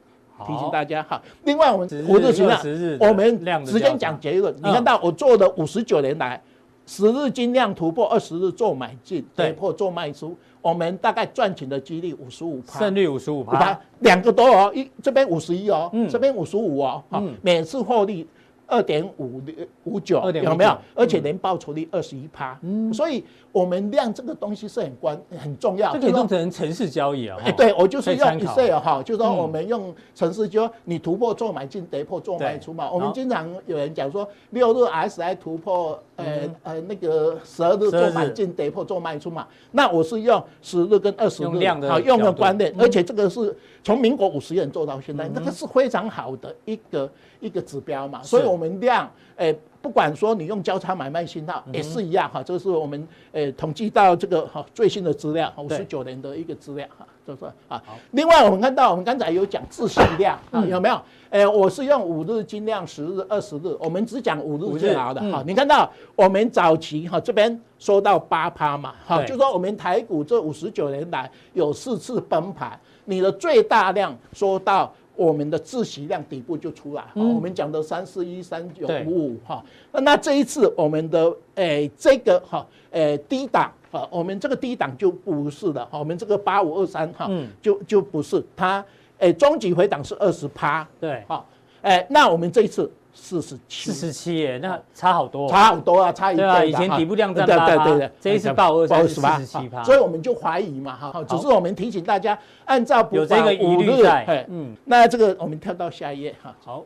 [0.46, 1.20] 提醒大家哈。
[1.44, 2.60] 另外我们五日均量，
[3.00, 4.54] 我们时间讲结论。
[4.56, 6.40] 你看到我做的五十九年来，
[6.86, 18.26] 十日均量突破二十日做买进，跌破做卖出，我们大概赚钱的几率五十五趴，胜率五十五趴，两个多哦，一这边五十一哦，这边五十五哦，哈，每次获利。
[18.68, 19.40] 二点五
[19.84, 20.78] 五九有没有？
[20.94, 25.92] 而且年报酬率二十一趴，嗯，所以我们量这个东西是很关很重要。
[25.94, 27.38] 这可以弄成城市交易啊！
[27.42, 32.90] 哎，对我就是用 Excel 哈，就是说我们用城市，就说你突破做买进，跌破做卖出嘛。
[32.90, 36.26] 我们经常有人讲说，六日 RSI 突破，呃
[36.62, 39.46] 呃那个十二日做买进，跌破做卖出嘛。
[39.72, 43.56] 那我是用十日跟二十日好用的观念，而且这个是
[43.88, 47.10] 从民国五十年做到现在，那个是非常好的一个。
[47.40, 57.80] 一个指标嘛，所以我们量，诶，不管说你用交叉买卖信号也是一样哈，这是我们诶统计到这个哈最新的资料，五十九年的一个资料哈，就是啊。
[58.10, 61.00] 另外我们看到我们刚才有讲自息量啊，有没有？
[61.30, 65.44] 诶，我是用五日均量、十日、二十日，我们只讲五日最好的哈。
[65.46, 72.76] 你看到我们早期哈这边说到八趴嘛，哈，就说我们台股这五十九年来有四次崩盘，
[73.08, 74.92] 你的最大量说到。
[75.18, 81.24] 我们的自息量底部就出来，嗯、我们讲的三四一三九五五哈，那这一次我们的
[81.56, 87.28] 诶、欸、这个哈诶、欸、低档啊，我们这个低档就不是的，我们这个八五二三哈，
[87.60, 88.40] 就就不是。
[88.54, 88.78] 它
[89.18, 91.44] 诶、欸、终极回档是二十趴，对，好，
[91.82, 92.88] 诶那我们这一次。
[93.20, 96.64] 四十七，四十七耶，那差好多，差好多啊，差一倍啊。
[96.64, 106.84] 以前底部量在八趴，对对对，这一次报二三四十七趴，所以我们就怀疑嘛，哈，只是我们提醒大家，按照有这个疑虑在，嗯，那这个我们跳到下一页哈，好。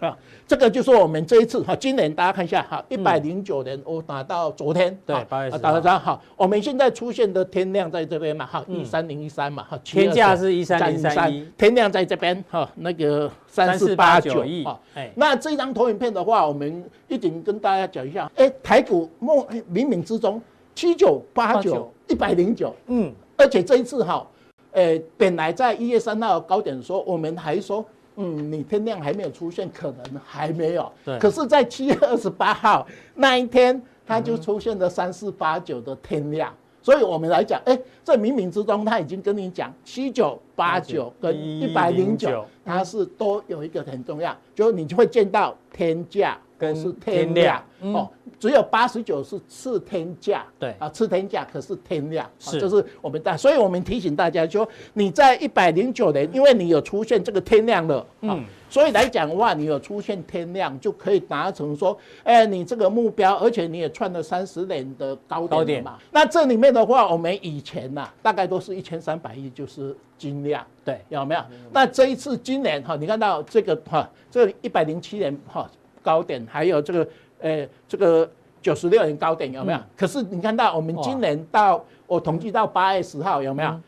[0.00, 19.38] 啊，这个就是我们这一次哈，今年大家看一下哈，一百零九年我打到昨天，对，八月十打到这好，我们现在出现的天量在这边嘛，哈，一三零一三嘛，哈，天价是一三零三一，天量在这边哈，那个三四八九亿，哎，那这张投影片的话，我们一定跟大家讲一下，哎，台股梦
[19.72, 20.40] 冥冥之中
[20.74, 24.24] 七九八九一百零九，嗯，而且这一次哈，
[24.70, 27.84] 呃，本来在一月三号高点的时候，我们还说。
[28.20, 30.92] 嗯，你天量还没有出现，可能还没有。
[31.04, 31.16] 对。
[31.20, 36.52] 可是，在七月二十八号那一天，它就出现了三四八九的天量。
[36.82, 46.38] 所以我们来讲，哎，这冥冥之中，他已经跟你讲，七九八九跟一百零九，它是都有一个很重要，就是你就会见到天价。
[46.58, 50.74] 跟是天量哦，只有八十九是次天价，对。
[50.80, 52.60] 啊，次天价可是天量，是。
[52.60, 65.96] 就是我们大，所以我们提醒大家说，你在一百零九年，因为你有出现这个天量了，嗯，所以来讲的话，你有出现天量就可以达成说，哎，你这个目标，而且你也创了三十年的高点嘛。
[66.10, 71.40] 那这里面的话，我们以前呐、啊，大概都是一千三百亿就是金量，对，有没有？
[71.72, 75.70] 那这一次今年哈，你看到这个哈，这一百零七年哈
[76.08, 77.08] 高点，还有这个
[77.40, 78.30] 呃这个
[78.62, 79.78] 九十六年高点有没有？
[79.78, 83.80] 嗯、可是你看到我们今年到我统计到八月十号有没有？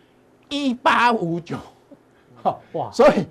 [0.49, 1.57] 一八五九，
[2.43, 3.25] 好哇，所以。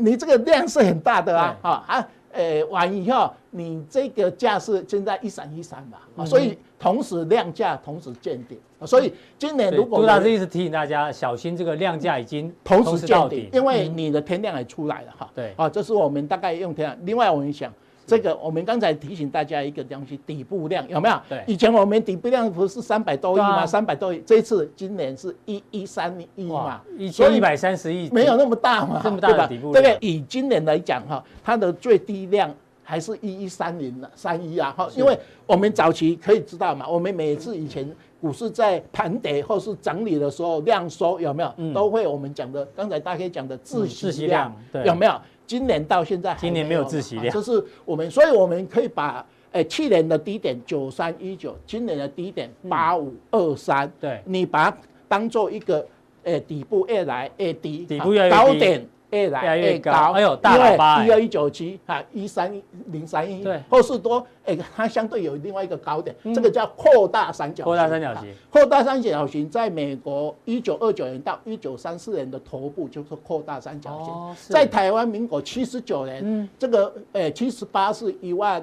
[0.00, 17.72] 你这个量是很大的啊，哈啊，呃，完以后你这个价是现在一三一三嘛，啊，所以同时量价同时见顶，所以今年如果杜大师一直提醒大家小心这个量价已经同时见顶，因为你的天量也出来了哈，对，啊，这是我们大概用天量，另外我们想。
[18.06, 21.20] 这个我们刚才提醒大家一个东西，底部量有没有？
[21.28, 23.66] 对，以前我们底部量不是三百多亿吗？
[23.66, 29.82] 三百多亿，这一次今年是一一三亿嘛，一千一百三十亿，没有那么大嘛，这么大的底部量。
[29.82, 32.54] 对，以今年来讲哈，它的最低量
[32.84, 37.90] 还是一一三零的三一啊哈，因为我们早期可以知道嘛，我们每次以前
[38.20, 41.72] 股市在盘跌或是整理的时候，量缩有没有？
[41.74, 44.54] 都会我们讲的，刚才大家讲的自息量
[44.84, 45.20] 有没有？
[45.46, 54.76] 今年到现在还，今年没有自息量，这是我们，所以我们可以把，诶，去年的低点九三一九，今年的低点八五二三，对，你把它
[55.08, 55.86] 当做一个，
[56.24, 58.88] 诶，底部越来越低，底部越来越低，高点。
[59.22, 62.50] 越来越高，哎呦，大喇叭，一二一九七啊，一三
[62.86, 67.64] 零三一，对，后市多，哎，它相对有另外一个高点，这个叫扩大三角形。
[67.64, 78.62] 扩大三角形，扩大三角形，在美国一九二九年到一九三四年的头部就是扩大三角形，在台湾民国七十九年，这个呃七十八是一万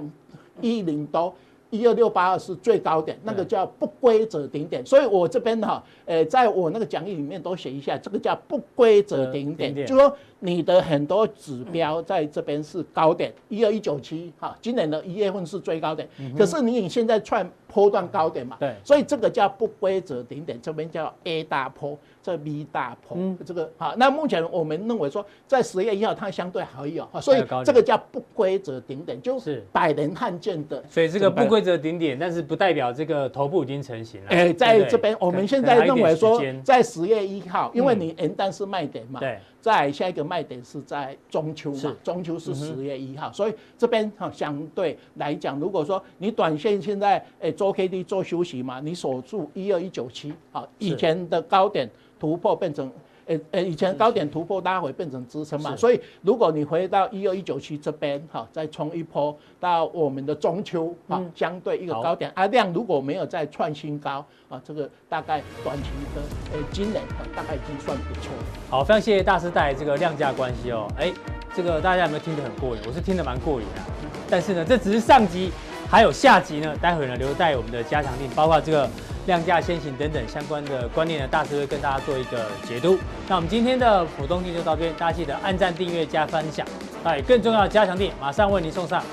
[0.62, 1.34] 一零多。
[1.74, 16.08] 一二六八二是最高点，那个叫不规则顶点，所以我这边哈，呃，在我那个讲义里面都写一下，这个叫不规则顶点，就说你的很多指标在这边是高点，一二一九七，哈，今年的一月份是最高点，
[16.38, 17.44] 可是你现在创
[17.74, 21.98] 波段高点嘛，对，所以这个叫不规则顶点，这边叫 A 大坡。
[22.26, 29.62] 这 B 大坡，嗯、这个好，那目前我们认为说，在十月一号它相对还有，所以这个叫不规则顶点，就是。
[29.74, 30.82] 百年罕见的。
[30.90, 34.30] 所以这个不规则顶点，但是不代表这个头部已经成型了。
[34.30, 51.90] 哎，在这边我们现在认为说，在十月一号，因为你元旦是卖点嘛，对，在下一个卖点是在中秋嘛，中秋是十月一号，所以这边哈相对来讲，如果说你短线现在诶做 K D 做休息嘛，你守住一二一九七，好，以前的高点。
[52.20, 52.90] 突破变成，
[53.26, 65.84] 呃呃，以前高点突破拉回变成支撑嘛，所以如果你回到一二一九七这边哈，再冲一波到我们的中秋哈，相对一个高点，啊量如果没有再创新高啊，这个大概短期
[66.16, 66.22] 的
[66.54, 67.02] 呃今年
[67.36, 68.32] 大概已经算不错。
[68.70, 71.12] 好，非常谢谢大师带来这个量价关系哦，哎，
[71.56, 72.82] 这个大家有没有听得很过瘾？
[72.88, 73.82] 我是听得蛮过瘾的，
[74.30, 75.52] 但是呢，这只是上集，
[75.90, 78.90] 还有下集呢，待会呢留在我们的加强令，包括这个。
[79.26, 82.98] 量价先行等等相关的观念呢，大师会跟大家做一个解读。
[83.28, 86.66] 那我们今天的浦东地就到这边，大家记得按赞、订阅、加分享。
[87.04, 89.04] 哎，更重要的加强地马上为您送上。